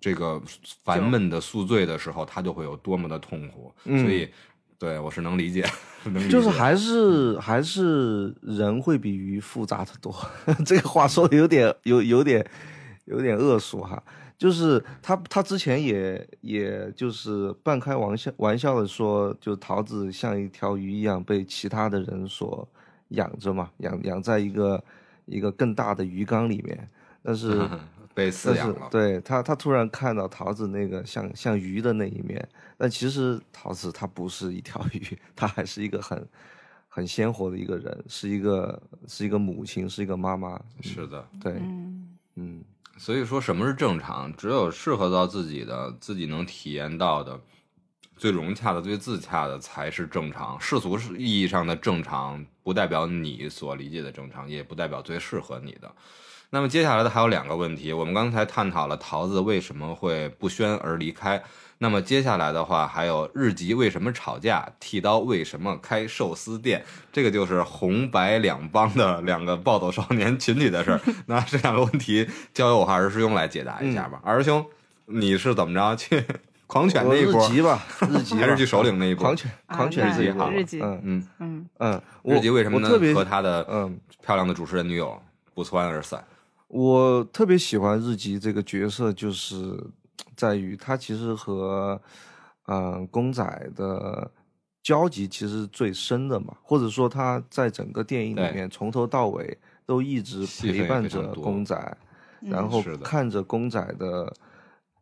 [0.00, 0.40] 这个
[0.82, 3.74] 烦闷的宿醉的时候，他就会有多么的痛苦。
[3.84, 4.30] 所以。
[4.84, 5.64] 对，我是能理解，
[6.30, 10.14] 就是还是还是人会比鱼复杂的多。
[10.66, 12.46] 这个话说的有点有有点
[13.06, 14.02] 有点恶俗哈。
[14.36, 22.68] 就是他他之前也也就是半开玩笑玩笑的说，就桃子像一条鱼一样被其他的人所
[23.08, 24.84] 养着嘛，养养在一个
[25.24, 26.86] 一个更大的鱼缸里面，
[27.22, 27.58] 但是。
[28.14, 32.48] 被饲养了，对他，他突然看到桃子那个像像鱼的那一面，
[32.84, 36.28] 但其实陶瓷它不是一条 鱼，它还是一个很
[36.86, 40.60] 很鲜活的一个人，是一个是一个母亲，是一个妈妈。
[40.82, 41.54] 是的，对，
[42.34, 42.62] 嗯，
[42.98, 44.30] 所以说什么是正常？
[44.36, 47.40] 只有适合到自己的，自己能体验到的，
[48.18, 50.60] 最融洽的、最自洽的才是正常。
[50.60, 55.90] 世俗意义上的正常，不代表你所理解的正常，也不代表最适合你的。
[56.54, 61.42] 那么接下来的还有两个问题，我们刚才探讨了桃子为什么会不宣而离开。
[61.78, 71.00] 那么接下来的话，还有日吉为什么吵架，剃刀为什么开寿司店，这个就是红白两帮的两个暴走少年群体的事儿。
[71.26, 74.20] 那这两个问题交由我和二师兄来解答一下吧。
[74.22, 74.64] 二师兄，
[75.06, 76.22] 你是怎么着去
[76.68, 77.44] 狂犬那一波？
[77.48, 79.24] 日吉吧，日吉 还是去首领那一波？
[79.24, 80.48] 狂犬，狂犬日吉好。
[80.50, 82.88] 日吉，嗯嗯嗯嗯，日吉为什么呢？
[83.12, 85.20] 和他的嗯漂亮的主持人女友
[85.52, 86.22] 不欢而散？
[86.68, 89.78] 我特别喜欢日吉这个角色，就是
[90.36, 92.00] 在于他其实和
[92.66, 93.44] 嗯公仔
[93.76, 94.30] 的
[94.82, 101.96] 交集其实最深的嘛，或者说他在整个电影里面从头到尾都一直陪伴着公仔，
[102.40, 104.32] 然后看着公仔的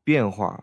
[0.05, 0.63] 变化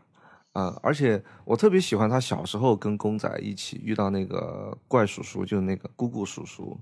[0.53, 6.79] 啊，而且我特别喜欢他小时候跟公仔一起遇到那个怪叔叔，就是那个姑姑叔叔，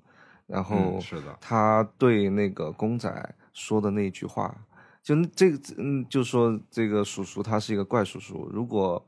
[0.47, 3.35] 然后是的，他对那个公仔。
[3.53, 4.55] 说的那句话，
[5.01, 9.03] 就这个，嗯，就说这个叔叔他是一个怪叔叔，如果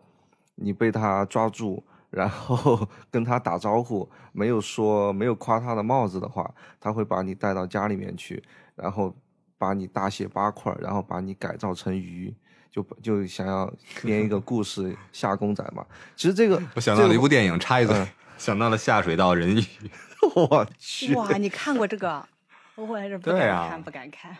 [0.56, 8.41] 你被他抓住，然后 跟他打招呼，没有说没有夸他的帽子的话，他会把你带到家里面去，
[8.75, 9.15] 然后
[9.60, 12.34] 把你大卸八块，然后把你改造成鱼。
[12.71, 13.71] 就就想要
[14.02, 15.86] 编一个故事 吓公仔嘛。
[16.15, 19.63] 其实这个我想到了一部电影，插一嘴，想到了下水道人鱼。
[20.36, 21.15] 我去！
[21.15, 22.26] 哇，你看过这个？
[22.76, 24.36] 我还是不敢看，不敢看。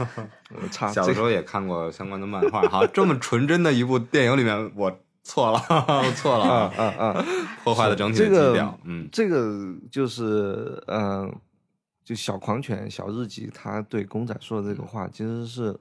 [0.62, 2.62] 我操 小时候也看过相关的漫画。
[2.62, 7.24] 哈，这么纯真的一部电影里面，我错了，我错了啊啊啊！
[7.62, 8.78] 破坏了整体的基调。
[8.84, 11.30] 嗯，这个就是嗯，
[12.02, 15.78] 就小狂犬小日记，他对公仔说的这个话，其实是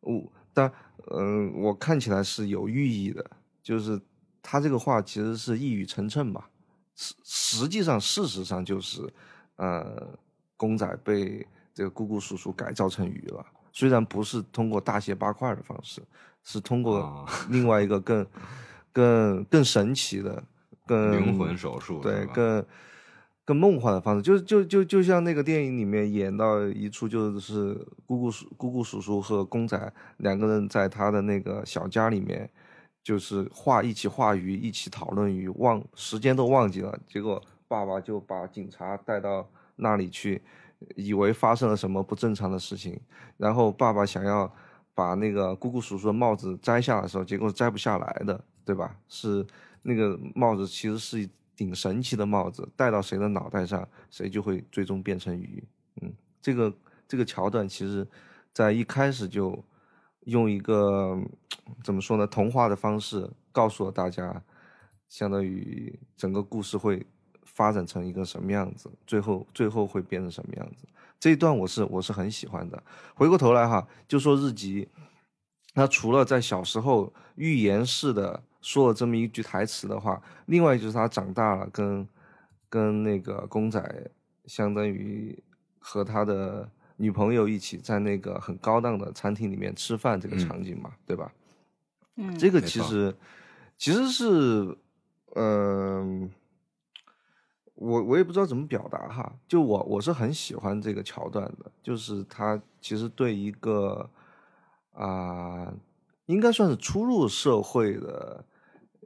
[0.00, 0.68] 我，但
[1.12, 3.24] 嗯，我看起来是有寓意的，
[3.62, 4.00] 就是
[4.42, 6.48] 他这个话其实是一语成谶吧。
[6.96, 9.08] 实实际上，事实上就是，
[9.56, 10.18] 呃。
[10.58, 16.00] 公仔被这个姑姑叔叔改造成鱼了，虽然不是通过大卸八块的方式，
[16.42, 18.26] 是通过另外一个更、
[18.90, 20.42] 更、更神奇的、
[20.86, 22.64] 更灵魂手术，对，更、
[23.44, 24.22] 更梦幻的方式。
[24.22, 27.74] 就、就、就、就像那个电影里面演到一处，就是
[28.06, 32.48] 姑姑叔、姑姑叔叔和公仔两个人在他的那个小家里面，
[33.06, 36.98] 就是画一起画鱼，一起讨论鱼，忘时间都忘记了。
[37.06, 39.48] 结果爸爸就把警察带到。
[39.78, 40.40] 那里去，
[40.94, 42.98] 以为发生了什么不正常的事情，
[43.36, 44.50] 然后爸爸想要
[44.94, 48.96] 把那个姑姑叔叔的帽子摘下来的时候，结果摘不下来的，对吧？
[49.06, 49.46] 是
[49.82, 55.62] 那个帽子其实是一顶神奇的帽子，戴到谁的脑袋上，谁就会最终变成鱼。
[56.00, 56.72] 嗯，这个
[57.06, 58.08] 这个桥段其实，
[58.54, 59.62] 在一开始就
[60.26, 61.18] 用一个
[61.82, 64.40] 怎么说呢，童话的方式告诉了大家，
[65.08, 67.04] 相当于整个故事会。
[67.48, 70.86] 发展成一个什么样子，最后最后会变成什么样子？
[71.18, 72.82] 这一段我是我是很喜欢的。
[73.14, 74.86] 回过头来哈，就说日吉，
[75.72, 82.06] 他除了在小时候预言式的说了这么一句台词的话，另外就是他长大了，跟
[82.68, 84.10] 跟那个公仔，
[84.44, 85.42] 相当于
[85.78, 91.32] 和他的女朋友一起在那个很高档的餐厅里面吃饭这个场景嘛，对吧？
[92.16, 93.14] 嗯，这个其实
[93.76, 94.76] 其实是
[95.34, 96.30] 嗯。
[97.78, 104.08] 我我也不知道怎么表达哈，就我我是很喜欢这个桥段的，就是他其实对一个
[104.94, 105.70] 啊，
[106.24, 108.42] 应该算是初入社会的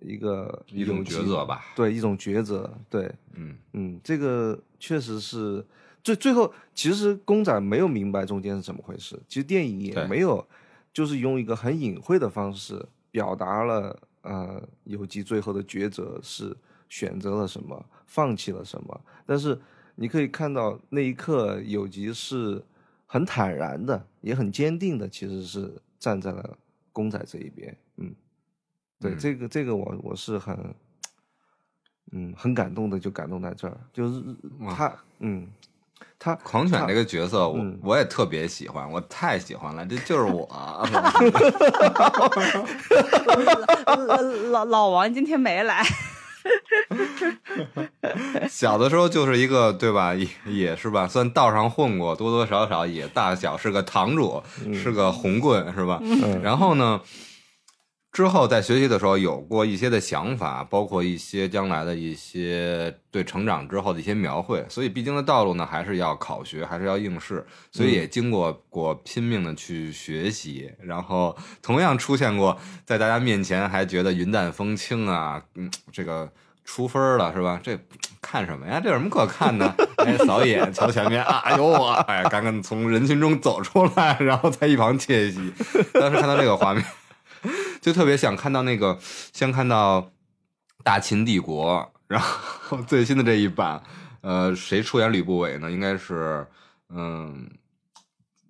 [0.00, 3.59] 一个一种抉择吧，对一种抉择，对，嗯。
[3.72, 5.66] 嗯，这个确实是
[6.02, 10.46] 最最后其实公仔没有明白中间是怎么回事，其实电影也没有，
[10.92, 16.56] 就是用一个很隐晦的方式表达了呃有吉最后的抉择是。
[16.92, 19.00] 选择了什么，放弃了什么？
[19.24, 19.56] 但是
[19.94, 22.60] 你可以看到那一刻，有吉是
[23.06, 26.58] 很坦然的，也很坚定的，其实是站在了
[26.92, 27.78] 公仔这一边。
[27.98, 28.12] 嗯，
[28.98, 30.74] 对，这个这个我我是很，
[32.10, 34.20] 嗯，很感动的，就感动在这儿，就是
[34.70, 35.46] 他，嗯，
[36.18, 40.46] 他狂犬这个角色，我我也特别喜欢，我太喜欢了，这就是我。
[44.50, 45.82] 老老王今天没来。
[48.48, 56.00] 小的时候就是一个对吧，也也是吧，算道上混过，多多少少也大小是个堂主，是个红棍是吧？
[56.42, 57.00] 然后呢？
[58.12, 64.64] 之后在学习的时候有过一些的想法，包括一些将来的一些对成长之后的一些描绘。
[64.68, 67.46] 所以必经的道路呢，还是要考学，还是要应试。
[67.70, 76.29] 所以也经过过拼命的去学习，然后同样出现过在大家面前还觉得云淡风轻啊，嗯，这个
[76.64, 77.61] 出分了是吧？
[77.62, 77.79] 这
[78.20, 78.81] 看什么呀？
[78.83, 79.73] 这有什么可看的？
[79.99, 81.90] 哎，扫一眼，瞧前面啊，有我！
[82.09, 85.53] 哎，刚刚从人群中走出来，然后在一旁窃喜。
[85.92, 86.85] 当时看到这个画面。
[87.81, 88.98] 就特别想看到那个，
[89.33, 90.03] 先看到
[90.85, 93.83] 《大秦帝国》，然后最新的这一版，
[94.20, 95.70] 呃，谁出演吕不韦呢？
[95.70, 96.46] 应该是，
[96.90, 97.48] 嗯，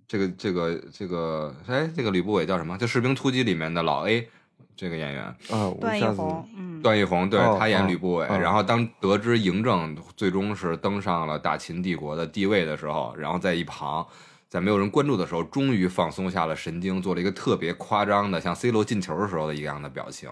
[0.08, 2.76] 这个这个这个，哎，这个吕不韦叫什么？
[2.76, 4.28] 就《士兵突击》里面的老 A
[4.76, 8.26] 这个演员啊，段奕宏，嗯，段奕宏，对他演吕不韦。
[8.26, 14.06] 然后当得知嬴政最终是登上了大秦帝国的地位的时候，然后在一旁。
[14.50, 20.28] 在没有人关注的时候，终于放松下了神经，做了一个特别夸张的，像 C 罗进球的时候的一样的表情，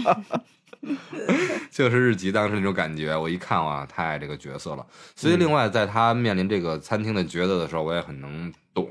[1.70, 3.14] 就是日籍当时那种感觉。
[3.14, 4.86] 我一看哇，太爱这个角色了。
[5.14, 8.88] 所以，另外在他面临这个餐厅的抉择的时候，我也很能懂。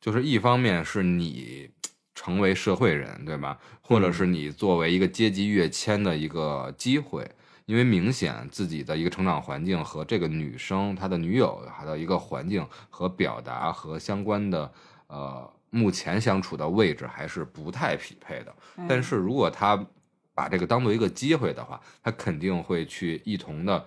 [0.00, 1.68] 就是一方面是你
[2.14, 3.58] 成为社会人，对吧？
[3.82, 7.30] 或者是你作为一个阶级跃迁的一个机会。
[7.68, 14.72] 因为明显自己的一个成长环境和这个女生她的女友还有一个环境和表达和相关的
[15.08, 18.54] 呃目前相处的位置还是不太匹配的。
[18.88, 19.86] 但是如果他
[20.32, 23.84] 把这个当做一个机会的话，他肯定会去一同的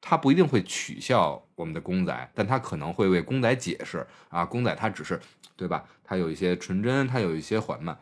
[0.00, 5.20] 他不一定会取笑我们的公仔，但他可能会为公仔解释啊，公仔他只是
[5.56, 5.84] 对吧？
[6.02, 7.98] 他有一些纯真，他有一些缓慢，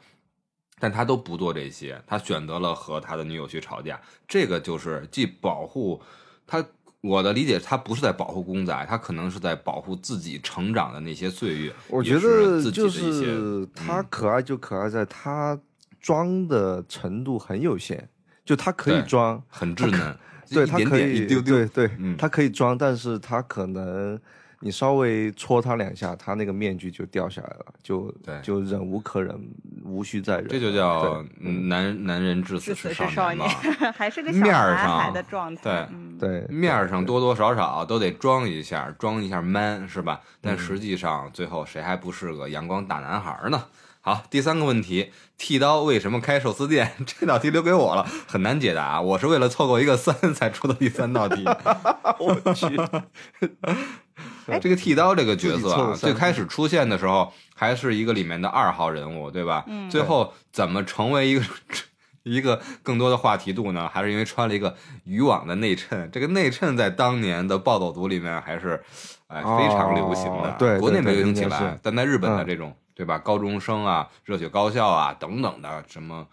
[0.81, 6.03] 但他都不做这些，他选择了和他的女友去吵架，这个就是既保护
[6.47, 6.65] 他。
[7.03, 11.73] 我的理解，他不是在保护公仔，他可能是在保护自己成长的那些岁月。
[11.89, 15.59] 我觉得就是他可爱就可爱在他
[15.99, 18.07] 装的程度很有限，
[18.45, 20.15] 就他可以装很稚嫩，
[20.51, 24.21] 对他可以一丢丢，对对，他可以装，但是他可能。
[24.63, 29.35] 你稍微戳他两下，他那个面具就掉下来了，就就忍无可忍，
[29.85, 30.49] 无需再忍。
[30.49, 33.49] 这就叫男男人至死是少年嘛，
[33.97, 35.89] 还是个 面上的状态。
[36.19, 40.21] 对对，面上多多少少都得装一下，装一下 man 是吧？
[40.43, 43.65] 但实际上最后谁还不是个阳光大男孩呢？
[44.03, 46.93] 好，第三个问题，剃刀为什么开寿司店？
[47.07, 49.01] 这道题留给我了，很难解答。
[49.01, 51.45] 我是为了凑够一个三才出的第三道题。
[52.19, 52.67] 我去。
[54.61, 59.65] 这个剃刀这个角色啊，最开始出现的时候还是一个里面的二号人物，对吧？
[59.69, 59.89] 嗯。
[59.91, 61.45] 最后怎么成为一个
[62.23, 63.89] 一个更多的话题度呢？
[63.89, 66.09] 还是因为穿了一个渔网的内衬？
[66.13, 68.83] 这个内衬在当年的暴走族里面还是
[69.27, 70.55] 哎非常流行的。
[70.59, 73.19] 对，国内没流行起来，但在日本的这种对吧？
[73.19, 76.27] 高中生啊，热血高校啊等等的什么，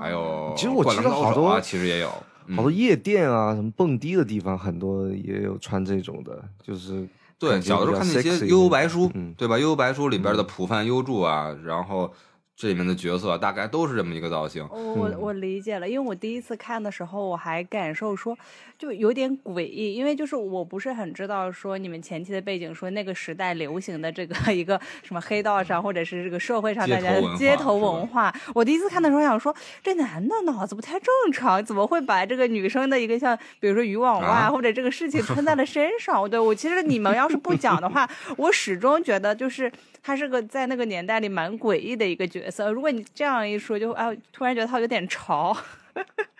[0.00, 2.08] 还有其实我记得好多其实也有
[2.54, 7.08] 好多夜店啊，什么蹦迪的地方，很多也有穿这种的，就是。
[7.38, 9.56] 对，小的时候看那些《悠悠白书》，对吧？
[9.58, 12.12] 《悠悠白书》里边的浦饭优助啊，然后。
[12.56, 14.64] 这里面的角色大概都是这么一个造型。
[14.70, 18.38] 我我理解了，因为我第一次看的时候，我还感受说
[18.84, 28.30] 就有点诡异，因为就是我不是很知道说你们前期的背景，说那个时代流行的这个一个什么黑道上或者是这个社会上大家的街头文化。
[28.54, 36.28] 我第一次看的时候想说，这男的脑子不太正常，怎么会把这个女生的一个像比如说渔网袜或者这个事情穿在了 身上？
[36.28, 38.06] 对我其实你们要是不讲的话，
[38.36, 39.72] 我始终觉得就是
[40.02, 42.50] 他是个在那个年代里蛮诡异的一个角。
[42.50, 45.56] 色，如果你这样一说，就哎，突然觉得他有点潮。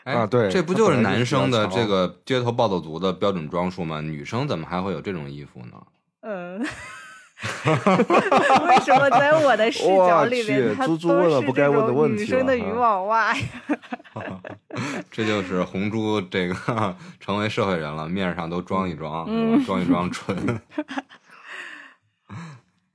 [0.05, 4.01] 啊，对，这不就是男生的这个街头暴走族的标准装束吗？
[4.01, 5.83] 女生怎么还会有这种衣服呢？
[6.21, 6.59] 嗯，
[8.69, 11.01] 为什么在我的视角里面，他都是
[11.53, 13.43] 这种女生的渔网袜呀？
[15.11, 19.27] 这就是红猪这个成为社会人了，面上都装一装，
[19.65, 20.37] 装一装纯。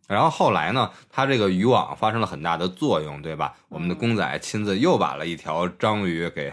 [0.07, 3.53] 然后后来呢，它这个渔网发生了很大的作用，对吧？
[3.69, 6.51] 我们的公仔亲自又把了一条章鱼给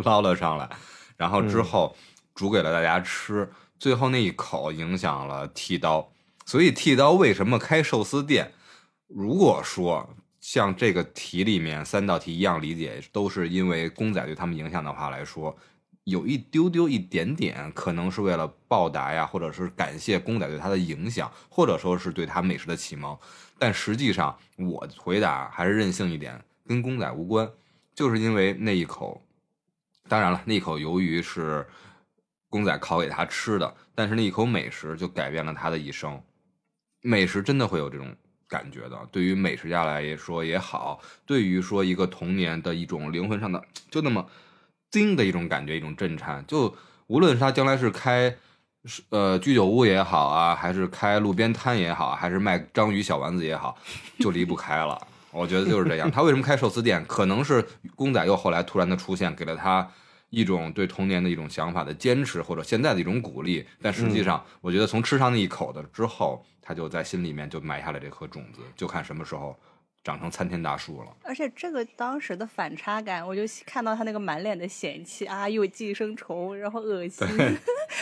[0.04, 0.68] 捞了上来，
[1.16, 1.96] 然后之后
[2.34, 3.50] 煮给了大家吃。
[3.78, 6.10] 最后那一口影响了剃刀，
[6.44, 8.52] 所以剃刀为什么开寿司店？
[9.06, 15.56] 如果说像这个题里面三道题一样理解，都是因为公仔对他们影响的话来说。
[16.04, 23.14] 有一丢丢一点点，可能是为了报答呀，或者是感谢公仔对他的影响，或者说是对他美食的启蒙。
[23.58, 27.46] 但实际上，我回答还是任性一点，跟公仔无关，
[27.94, 29.22] 就是因为那一口。
[30.08, 31.66] 当然了，那一口鱿鱼是
[32.48, 36.20] 公仔烤给他吃的，但是那一口美食就改变了他的一生。
[37.02, 38.16] 美食真的会有这种
[38.48, 44.26] 感觉的，对于美食家来说也好，对于说一个童年的一种灵魂上的，就那么。
[44.90, 46.42] 惊的一种感觉，一种震颤。
[46.46, 46.74] 就
[47.08, 48.34] 无论是他将来是开，
[49.10, 53.76] 呃居酒屋也好啊，还是开路边摊也好，还是卖章鱼小丸子也好，
[54.18, 54.98] 就离不开了。
[55.38, 56.10] 我觉得就是这样。
[56.10, 57.04] 他为什么开寿司店？
[57.06, 57.64] 可能是
[57.94, 59.88] 公仔又后来突然的出现，给了他
[60.30, 63.64] 一种对童年的一种想法的坚持，或者现在的一种鼓励。
[63.80, 69.58] 但实际上，我觉得从吃上那一口的之后，他就在心里面就埋下了这颗种子，就看什么时候。
[70.04, 77.26] 长成参天大树了，而且这个当时的反差感，我就看到他那个满脸的嫌弃啊，又寄生虫，然后恶心，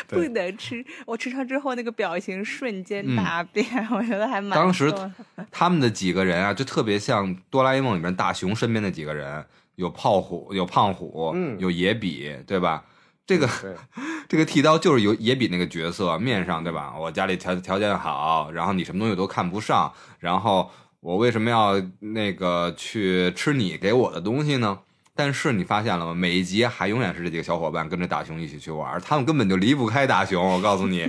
[0.06, 0.84] 不能吃。
[1.04, 4.56] 我吃上之后，那个表情瞬间大变，我觉得还蛮。
[4.56, 4.92] 当时
[5.50, 9.44] 他们的几个人啊，就特别像哆啦 A 梦里面大雄身边的几个人，
[9.74, 12.84] 有胖虎，有胖虎，有野比，对吧？
[13.26, 13.48] 这个
[14.28, 16.94] 这个剃刀就是有野比那个角色面上，对吧？
[16.96, 20.70] 我家里条条件好，然后你什么东西都看不上，然后。
[21.06, 24.80] 我为什么要那个去吃你给我的东西呢？
[25.14, 26.12] 但是你发现了吗？
[26.12, 30.44] 每一集还永远是这几个小伙伴跟着大熊一起去玩，他们根本就离不开大熊。
[30.44, 31.08] 我告诉你，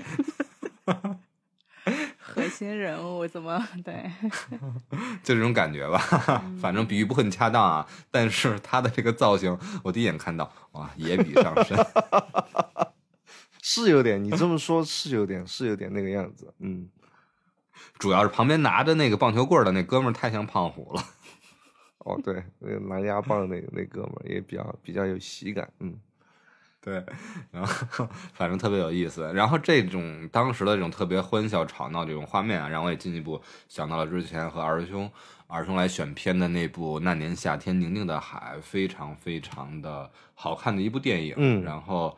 [2.22, 4.12] 核心人物怎么对？
[5.24, 5.98] 就这种感觉吧。
[6.62, 7.88] 反正比喻不很恰当啊。
[8.12, 11.76] 但是他的这个造型，我第一眼看到，哇，野比上身，
[13.64, 14.24] 是有点。
[14.24, 16.54] 你这么说，是有点，是有点那个样子。
[16.60, 16.88] 嗯。
[17.97, 21.01] 主要是旁边拿着那个棒球棍的那哥们儿太像胖虎了。
[21.99, 25.69] 哦，对，那个拿压棒那那哥们儿也比较比较有喜感。
[25.79, 25.99] 嗯，
[26.79, 27.03] 对，
[27.51, 29.31] 然后反正特别有意思。
[29.33, 35.11] 然后这种当时的这种特别欢笑吵闹这种画面啊，让我也进一步想到了之前和二师兄
[35.47, 41.33] 二师兄来选片的那部《那年夏天宁静的海》，非常非常的好看的一部电影。
[41.38, 42.17] 嗯，然后。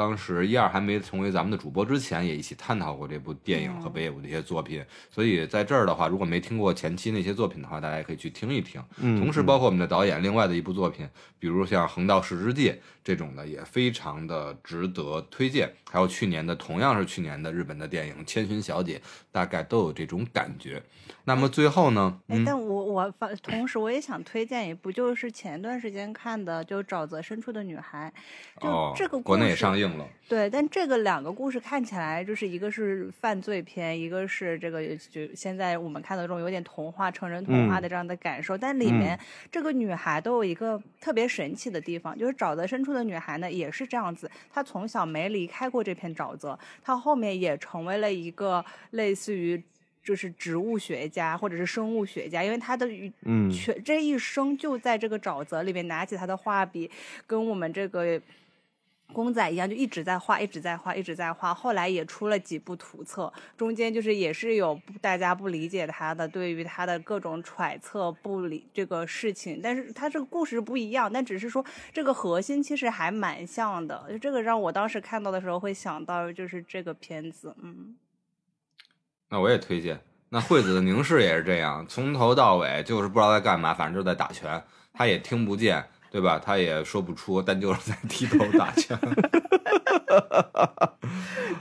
[0.00, 4.82] 当时一二还没成为咱们的主播之前，也一起探讨过这部电影和北野武的一些作品。
[5.10, 8.82] 所以在这儿的话，如果没听过前期那些作品的话，大家也可以去听一听。
[8.96, 11.06] 同时，包括我们的导演另外的一部作品，
[11.38, 12.72] 比如像《横道世之介》
[13.04, 15.70] 这种的，也非常的值得推荐。
[15.90, 18.96] 还有去年的，同样是去年的日本的电影《千寻小姐》，
[19.30, 20.82] 大概都有这种感觉。
[21.24, 22.18] 那么最后呢？
[22.28, 28.12] 哎，但我我反同时我也想推荐一部，就是前段时间看的，就《沼泽深处的女孩》。
[28.62, 30.06] 就这个国内也上映了。
[30.28, 38.58] 对，但这个两个故事看起来，就是一个是犯罪片，一个是这个就现在我们看到这种有点童话、成人童话的这样的感受。
[38.58, 39.18] 但里面
[39.50, 49.62] 这个女孩都有一个特别神奇的地方，就是沼泽深处的女孩呢也是这样子，她从小没离开过这片沼泽，她后面也成为了一个类似于。
[50.02, 52.88] 就是植物学家或者是生物学家，因为他的
[53.52, 56.90] 全这一生就在这个沼泽里面，拿起他的画笔，
[57.26, 58.20] 跟我们这个
[59.12, 61.52] 公仔一样，就一直在画，一直在画，一直在画。
[61.52, 69.60] 后来也出了几部图册，中间就是也是有大家不理解他的，对于他的各种揣测不理这个事情。
[69.62, 74.06] 但是他这个故事不一样，但只是说这个核心其实还蛮像的。
[74.08, 77.96] 就这个让我当时看到的时候会想到，就是这个片子，嗯。
[79.30, 79.98] 那我也推荐。
[80.28, 84.62] 那惠子的凝视也是这样，从头到尾就是不知道在干嘛，反正就是在打拳。
[84.92, 86.38] 他也听不见，对吧？
[86.38, 88.98] 他也说不出，但就是在低头打拳。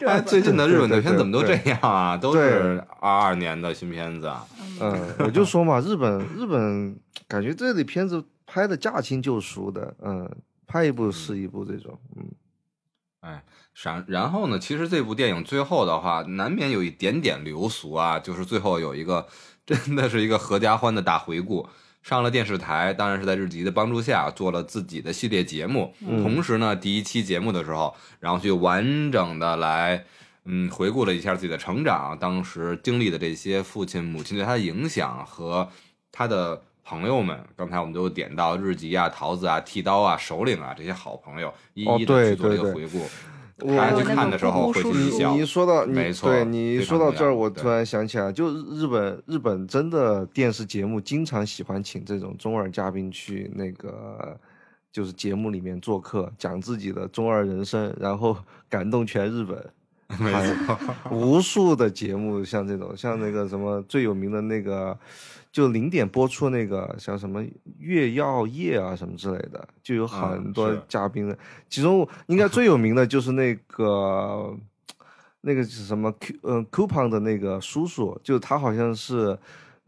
[0.05, 2.17] 哎，最近的日本的片怎么都这样啊？
[2.17, 4.45] 都是二二年的新片子啊。
[4.81, 6.97] 嗯，我就说嘛，日本日本
[7.27, 10.29] 感觉这里片子拍的驾轻就熟的，嗯，
[10.65, 12.25] 拍一部是一部这种，嗯。
[13.21, 13.43] 哎，
[13.81, 14.59] 然然后呢？
[14.59, 19.27] 其实这部电影最后的话，难免有一点点流俗啊，就是最后有一个
[19.65, 21.67] 真的是一个合家欢的大回顾，
[22.03, 25.93] 上了电视台，当然是在日籍的帮助下做了自己的系列节目。
[26.05, 30.03] 同时呢，第一期节目的时候，然后去完整的来
[30.45, 35.69] 嗯回顾了一下自己的成长，当时经历的这些父亲母亲对他的影响和
[36.11, 36.61] 他的。
[36.81, 42.97] 朋友们，刚才我们都点到日籍啊、桃子啊、剃刀啊、首领啊这些好朋友，一一的去做一个回顾。
[42.97, 45.37] 大家去看的时候会去想。
[45.37, 54.39] 你说到，没错，对你说到这儿，我突然想起来，就日本日本真的电视节目经常喜欢请这种中二嘉宾去那个
[54.91, 58.37] 就是节目里面做客，讲自己的中二人生，然后
[58.69, 59.69] 感动全日本。
[60.17, 60.79] 没错，
[61.11, 64.97] 无数的节目像这种，像那个什么最有名的那个。
[65.51, 67.43] 就零点播出那个像什么
[67.79, 71.35] 月曜夜啊什么之类的，就有很多嘉宾的，
[71.67, 74.55] 其中应该最有名的就是那个
[75.41, 79.35] 那个是什么 Q 嗯 Coupon 的那个叔叔，就他好像是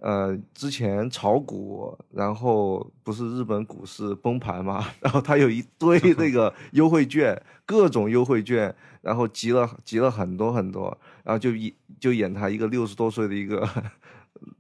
[0.02, 13.66] 呃之前炒股，然后不是日本股市崩盘嘛， 然后他有一堆 那个优惠券，各种优惠券，然后集了集了很多很多，然后就演就演他一个六十多岁的一个。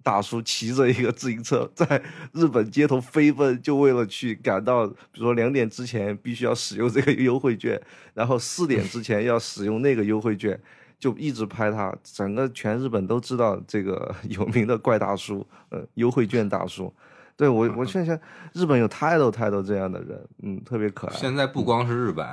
[0.03, 1.99] 大叔骑着一个自行车在
[2.33, 7.81] 日本街头飞奔，就为了去赶到，比如说两点之前必须要使用这个优惠券，
[8.13, 10.59] 然后四点之前要使用那个优惠券，
[11.01, 11.93] 就一直拍他。
[12.01, 16.93] 整个全日本都知道这个 有名的怪大叔，呃，优惠券大叔。
[17.35, 18.17] 对我，我 现在
[18.53, 21.13] 日本有太多太多这样的人，嗯，特别可爱。
[21.13, 22.25] 现在不光是日本，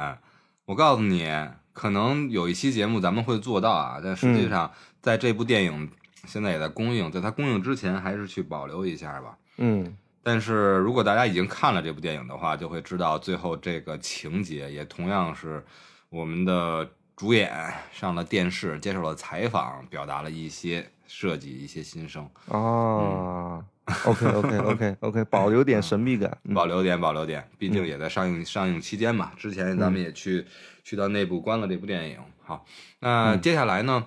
[0.66, 1.26] 我告诉你，
[1.72, 5.90] 可能有一期节目咱们会做到啊，但实际上在这部电影。
[6.26, 9.38] 现在也在公映，在它公映之前，还是去保留一下吧。
[9.58, 15.64] 嗯，但是如果大家已经看了这部电影的话，就会知道最后这个情节也同样是
[16.10, 16.86] 我们的
[17.18, 17.52] 主演
[17.90, 22.30] 上了电视，接受了采访，表达了一些设计一些心声。
[22.46, 23.64] 哦
[24.04, 29.32] ，OK OK OK OK，保留点神秘感，保留点保留点，毕竟也在上映上映期间嘛。
[29.36, 30.46] 之前咱们也去
[30.84, 32.20] 去到内部观了这部电影。
[32.44, 32.64] 好，
[33.00, 34.06] 那接下来呢？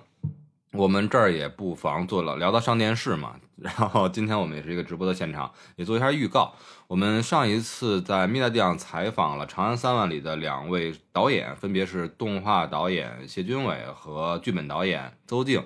[0.72, 6.54] 我们这儿也不妨做了聊到上电视嘛，然后今天我们也是一个直播的现场，也做一下预告。
[6.86, 15.62] 我们上一次在米大地上采访了《长安三万里》的两位导演，分别是动画导演谢军伟和剧本导演邹静。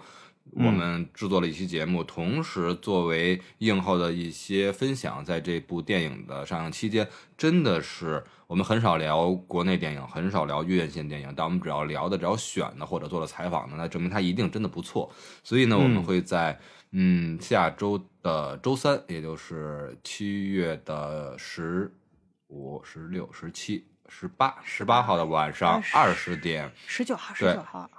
[0.52, 8.22] 我们制作了一期节目，同时作为映后的一些分享，在这部电影的上映期间，真的是。
[8.46, 15.12] 我们很少聊国内电影，很少聊院线电影，但我们只要聊的、只要选的或者做了采访的，那证明它一定真的不错。
[15.42, 16.56] 所以呢，我们会在
[16.92, 21.92] 嗯下周的周三，也就是七月的十
[22.48, 27.90] 五、十六、十七十八十八号的晚上二十点，十九号十九号，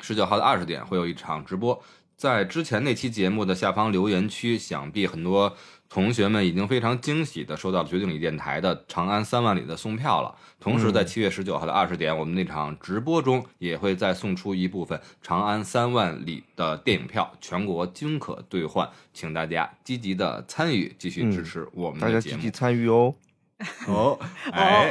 [0.00, 1.82] 十九号的二十点会有一场直播。
[2.16, 5.56] 在之前那期节目的下方留言区，想必很多
[5.92, 10.34] 同学们已经非常惊喜的收到了绝境里电台的《长安三万里》的送票了。
[10.58, 22.12] 同时，在七月十九号的二十点，我们那场直播中也会再送出一部分《长安三万里》的电影票，全国均可兑换，请大家积极的参与，继续支持我们的节目。
[22.12, 23.14] 大家积极参与哦。
[23.86, 24.18] 哦，
[24.50, 24.90] 哎，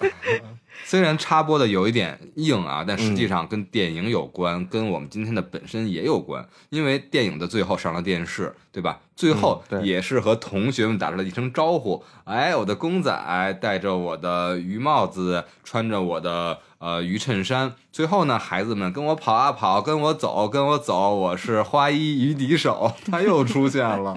[0.84, 6.46] 虽然插播的有一点硬啊，但实际上跟电影有关，跟我们今天的本身也有关。
[6.68, 9.00] 因为电影的最后上了电视，对吧？
[9.14, 12.02] 最后也是和同学们打了一声招呼。
[12.24, 17.72] 哎，我的公仔戴着我的鱼帽子，穿着我的呃鱼衬衫。
[17.92, 21.14] 最后呢，孩子们跟我跑啊跑，跟我走，跟我走。
[21.14, 24.16] 我是花衣鱼笛手，他又出现了。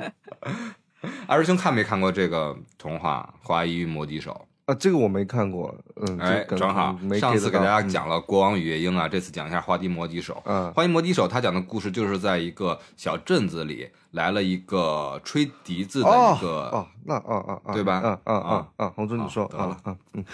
[1.28, 4.32] 二师兄看没看过这个童话《花衣魔笛手》
[4.66, 4.74] 啊？
[4.76, 5.74] 这个我没看过。
[5.96, 10.34] 嗯，哎，正好上次给大家讲了《国王与夜莺》啊，这次讲一下《花笛魔笛手》。
[10.46, 18.02] 嗯，《花笛魔笛手》他讲的故事就是在一个小镇子里来了一个吹笛子的一个哦，那哦哦哦，对吧？
[18.04, 20.26] 嗯嗯嗯嗯，红珠你说好了，嗯嗯，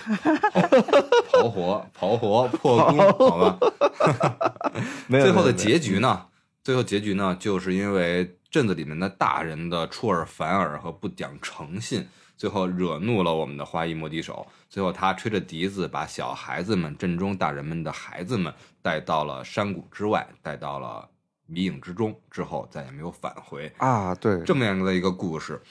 [1.32, 2.98] 刨活刨活破功，
[3.30, 3.60] 好吧？
[5.10, 6.26] 最后的结局呢？
[6.64, 7.36] 最后结局呢？
[7.40, 8.36] 就是因为。
[8.52, 12.08] 镇子里面的大人的出尔反尔和不讲诚信，
[12.40, 14.48] 最后惹怒了我们的花衣魔笛手。
[14.70, 21.10] 最后他吹着笛子，把小孩子们、镇中大人们的孩子们带到了山谷之外，带到了
[21.46, 24.16] 迷影之中，之后再也没有返回啊！
[24.16, 25.62] 对，这么样的一个故事。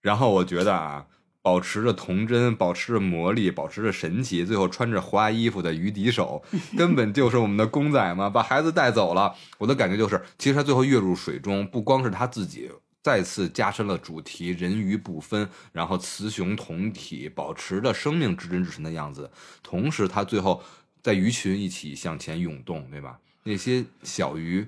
[0.00, 1.06] 然后我觉得啊。
[1.42, 6.42] 保持着童真，保持着魔力，保持着神奇，最后穿着花衣服的鱼笛手，
[6.76, 9.32] 根本就是我们的公仔嘛，把孩子带走了。
[9.58, 12.68] 我的感觉就是，其实他最后跃入水中，不光是他自己
[13.06, 19.30] 再次加深了主题，人鱼不分，然后雌雄同体，保持着生命至真至纯的样子。
[19.62, 20.60] 同时，他最后
[21.04, 23.16] 在鱼群一起向前涌动，对吧？
[23.44, 24.66] 那些小鱼。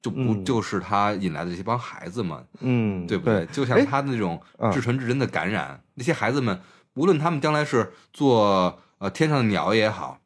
[0.00, 3.44] 就不就是他引来的这些帮孩子们，嗯，对不对？
[3.46, 4.40] 就像他那种
[4.72, 6.62] 至纯至真的感染，那些孩子们，
[6.94, 10.20] 无论他们将来是做呃天上的鸟也好，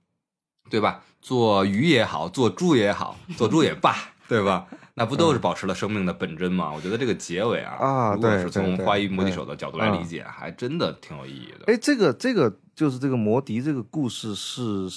[0.69, 1.03] 对吧？
[1.23, 3.97] 做鱼也好，做猪也好，做猪也罢，
[4.29, 4.67] 对吧？
[4.95, 6.73] 那不都是保持了生命的本真吗？
[6.73, 11.65] 我觉得这个结尾啊，啊，如果是从花衣魔笛手的角度来理解，还真的挺有意义的。
[11.67, 14.89] 哎，这个这个就是这个魔笛这个故事是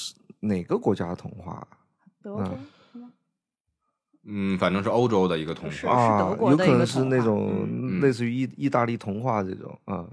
[0.42, 1.68] 哪个国家的童话？
[2.22, 2.60] 德国。
[4.30, 10.06] 嗯，反正是欧洲的一个童话啊，有可能是那种类似于意意大利童话这种啊。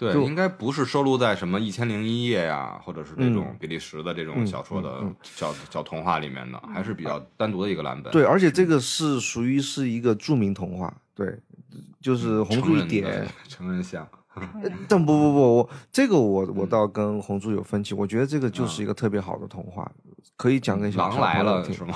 [0.00, 8.10] 对，应该不是收录在什么《一千零一夜》呀，或者是这种比利时的这种小说的小小童话里面的，还是比较单独的一个蓝本。
[8.10, 11.38] 对，而且这个是属于是一个著名童话，对，
[12.00, 14.08] 就是红珠一点 成人像。
[14.88, 19.90] 但不不不，我这个我我倒跟红珠有分歧，我觉得这个就是一个特别好的童话，
[20.36, 21.94] 可以讲给小朋友听，是吗？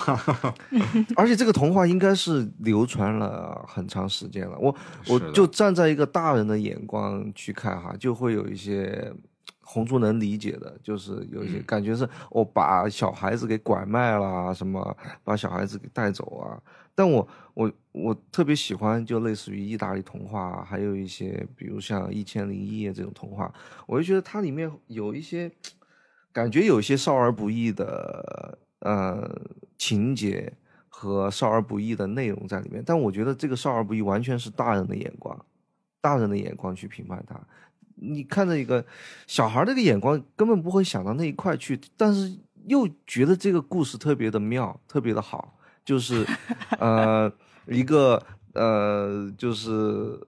[1.16, 4.74] 而且这个童话应该是流传了很长时间了，我
[5.08, 9.12] 我就站在一个大人的眼光去看哈，就会有一些
[9.60, 16.60] 红猪能理解的，就是有一些感觉是我把小孩子给拐卖了，什么把小孩子给带走啊。
[16.96, 23.52] 但我我我特别喜欢，就类似于意大利童话，还有一些比如像《一千零一夜》这种童话，
[23.86, 25.50] 我就觉得它里面有一些
[26.34, 29.30] 感觉，有些少儿不宜的呃
[29.78, 30.52] 情节
[30.88, 32.82] 和少儿不宜的内容在里面。
[32.84, 35.46] 但我觉得这个少儿不宜完全是大人的眼光，
[36.00, 37.40] 大人的眼光去评判它。
[37.94, 38.84] 你看着一个
[39.28, 45.56] 小孩那个眼光根本不会想到那一块去，但是又觉得这个故事特别的妙，特别的好。
[45.84, 46.26] 就是，
[46.80, 47.32] 呃，
[47.68, 48.20] 一个
[48.54, 50.18] 呃，就是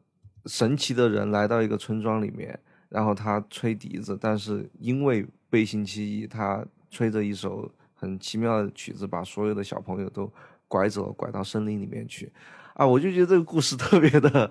[0.45, 2.57] 神奇的人来到一个村庄里面，
[2.91, 10.33] 然后他吹笛子，但是因为背信弃义，他吹着一首很奇妙的曲子，把所有的小朋友都
[10.69, 12.33] 拐走，拐到森林里面去。
[12.75, 14.51] 啊，我就觉得这个故事特别的，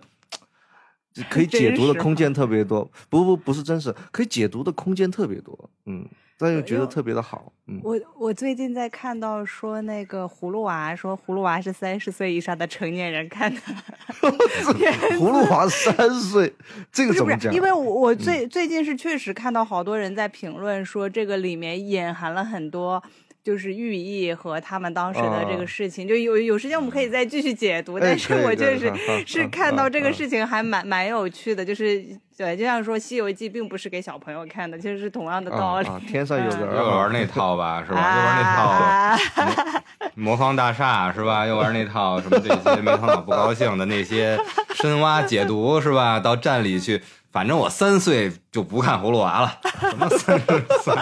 [1.30, 2.90] 可以解读的空间特别多。
[3.10, 5.70] 不不不是真实，可以解读的空间特别多。
[5.86, 6.08] 嗯。
[6.38, 13.62] 但又觉得特别的好，嗯，我我最近在看到说那个葫芦娃，说葫芦娃是三十岁以上的成年人看的，
[15.18, 16.54] 葫芦娃三岁，
[16.92, 17.54] 这个怎么讲？
[17.54, 23.02] 因为我我最最近是确实看到好多人在评论说这个里面隐含了很多。
[23.46, 28.00] 就是寓意和他们当时的这个事情，就有有时间我们可以再继续解读。
[28.00, 28.92] 但是我确实
[29.28, 32.04] 是看到这个事情还蛮蛮有趣的，就是
[32.36, 35.88] 对，就像说《西游记》并不是给小朋友看的，其实是同样的道理。
[36.08, 38.18] 天上有人，又玩那套吧， 是吧？
[38.18, 39.82] 又玩那套
[40.18, 41.46] 魔方大厦，是吧？
[41.46, 44.36] 又玩那套什么这些没头脑不高兴的那些
[44.74, 46.20] 深挖解读，是吧？
[46.20, 47.00] 到站里去。
[47.32, 49.60] 反正我三岁就不看葫芦娃了，
[49.92, 50.46] 什么三十
[50.82, 50.96] 岁？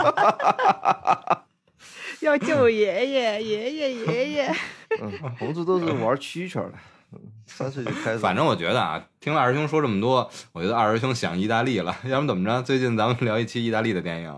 [2.23, 4.55] 要救爷爷，爷爷，爷爷。
[5.01, 6.73] 嗯，猴子都是玩蛐蛐的，
[7.45, 8.17] 三岁就开始。
[8.17, 11.95] 反正我觉得啊，听了二师兄说这么多，我觉得二师兄想意大利了。
[12.05, 12.61] 要不怎么着？
[12.61, 14.37] 最近咱们聊一期意大利的电影，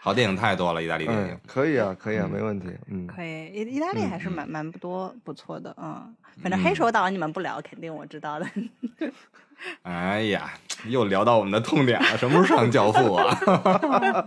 [0.00, 1.38] 好电影太多了，意大利电影。
[1.46, 2.68] 可以啊，可以啊，没问题。
[2.88, 3.46] 嗯，可以。
[3.46, 8.46] 意意大利还是蛮蛮不多不错的嗯，反正黑手党你们不聊，肯定我知道的。
[9.82, 10.52] 哎呀，
[10.86, 14.26] 又聊到我们的痛点了，什么时候上教父啊？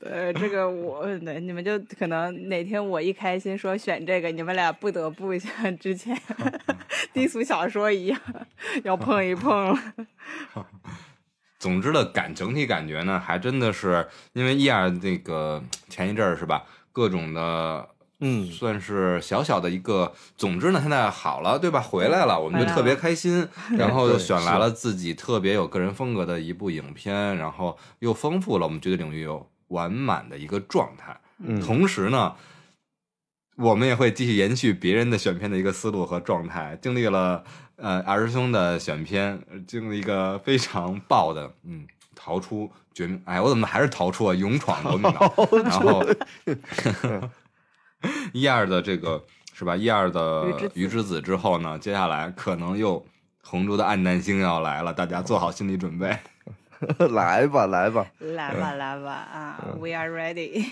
[0.00, 6.16] 呃，这个我，你们就可能哪天我一开心说选这个，你们俩不得不像 之前
[7.12, 8.20] 低俗小说一样
[8.84, 9.78] 要碰一碰了。
[11.58, 17.88] 总之的感整体感觉呢，还真的是因为一二那个前一阵儿是吧，各种的。
[18.24, 20.12] 嗯，算是小小的一个。
[20.36, 21.80] 总之呢，现在好了，对吧？
[21.80, 23.48] 回来了，我们就特别开心。
[23.76, 31.20] 然后又选来了自己特别有个人风格的一部影片，然后又丰富了我们绝对领域有完满的一个状态。
[31.38, 32.36] 嗯同时呢，
[33.56, 36.78] 我们也会继续延续别人的选片的一个思路和状态。
[36.80, 37.42] 经历了
[37.76, 43.20] 呃二师兄的选片，经历一个非常爆的，嗯，逃出绝命。
[43.24, 44.34] 哎，我怎么还是逃出啊？
[44.34, 46.04] 勇闯夺命岛，然后。
[48.32, 49.76] 一二的这个是吧？
[49.76, 53.04] 一二的鱼之子之后呢，接下来可能又
[53.44, 56.18] 红烛的暗淡星要来了，大家做好心理准备。
[57.12, 60.64] 来吧，来吧，来吧，来吧啊！We are ready。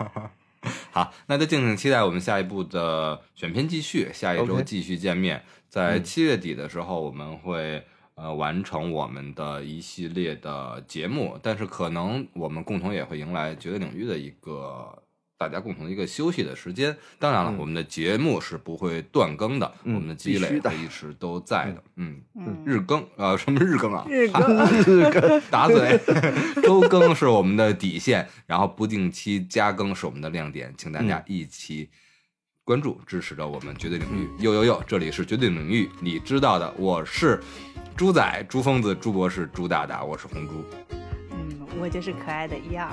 [0.92, 5.42] 好，那就敬请期待我们下一步的选片继续，下一周继续见面。
[5.68, 7.82] 在七月底的时候，我们会
[8.14, 14.99] 呃完成我们的一系列的节目，但是可能我们共同也会迎来绝对领域的一个。
[15.40, 21.82] 大家共同一个休息的时间，当然了，我们的节目是不会断更的，我们的积累会一直都在的。
[21.96, 22.20] 嗯，
[22.66, 24.04] 日更啊，什么日更啊？
[24.06, 25.98] 日更， 打嘴。
[26.62, 31.88] 周更是我们的底线，然后不定期加更是我们的亮点，请大家一起
[32.62, 34.28] 关注支持着我们绝对领域。
[34.40, 37.42] 呦呦呦，这里是绝对领域，你知道的，我是
[37.96, 40.62] 猪仔、猪疯子、猪博士、猪大大，我是红猪。
[41.80, 42.88] 我就是可爱的一二，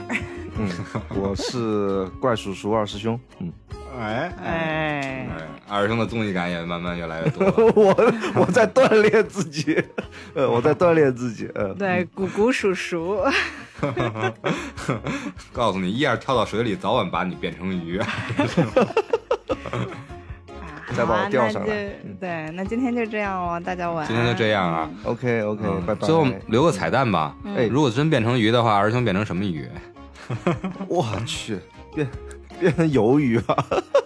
[0.58, 0.70] 嗯，
[1.10, 3.52] 我是怪叔叔二师兄，嗯，
[4.00, 5.28] 哎哎，
[5.68, 7.46] 二师兄的综艺感也慢慢越来越多。
[7.76, 7.94] 我
[8.36, 9.84] 我在锻炼自己，
[10.34, 13.20] 呃，我在锻炼自己，呃，对，鼓鼓叔叔，
[15.52, 18.02] 告诉你，一二跳到水里，早晚把你变成鱼。
[20.98, 21.90] 再把我钓上来。
[22.20, 24.08] 对，那今天就这样了，大家晚安。
[24.08, 26.06] 今天就这样啊，OK OK，拜拜。
[26.08, 29.70] 最后留个彩蛋吧，哎，如果真变成鱼的话，儿兄变成什么鱼？
[30.90, 31.58] 我去，
[31.96, 32.08] 变
[32.60, 33.56] 变成鱿鱼吧？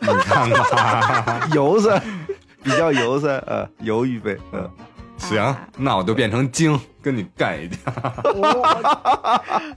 [0.01, 1.99] 你看吧， 油噻，
[2.61, 4.69] 比较油噻，呃，鱿鱼呗，嗯。
[5.22, 7.78] 行，那我就变成鲸跟你干一架。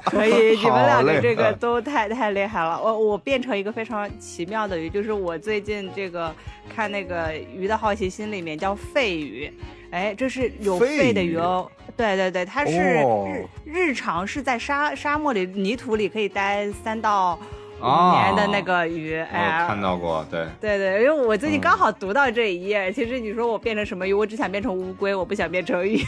[0.05, 2.81] 可以， 你们两个这个都太太厉害了。
[2.83, 6.35] 我我变成一个非常奇妙的鱼，就是我最近这个
[6.75, 9.53] 看那个《鱼的好奇心》里面叫肺鱼，
[9.91, 11.71] 哎，这是有肺的鱼哦。
[11.97, 17.39] 对对对，它是日日常是在沙沙漠里泥土里可以待三到。
[17.85, 22.91] 五年的那个鱼，哎，看到过，对，对对，因为我最近刚好读到这一页。
[22.95, 26.01] 其实你说我变成什么鱼，我只想变成乌龟，我不想变成鱼。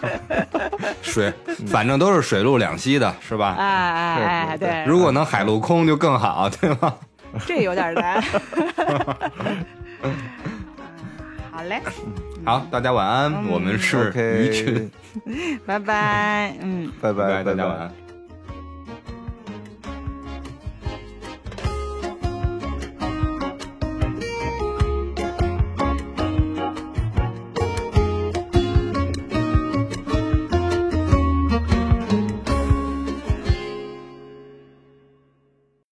[1.02, 1.32] 水，
[1.66, 3.56] 反正都是水陆两栖的，是吧？
[3.58, 4.84] 哎哎哎，对。
[4.86, 6.94] 如果能海陆空就更好， 对吗？
[7.44, 8.22] 这有点难。
[11.50, 11.82] 好嘞，
[12.44, 13.44] 好，大家晚安。
[13.48, 14.90] 我们是鱼群，
[15.66, 16.54] 拜拜。
[16.60, 18.07] 嗯，拜拜，大家晚安。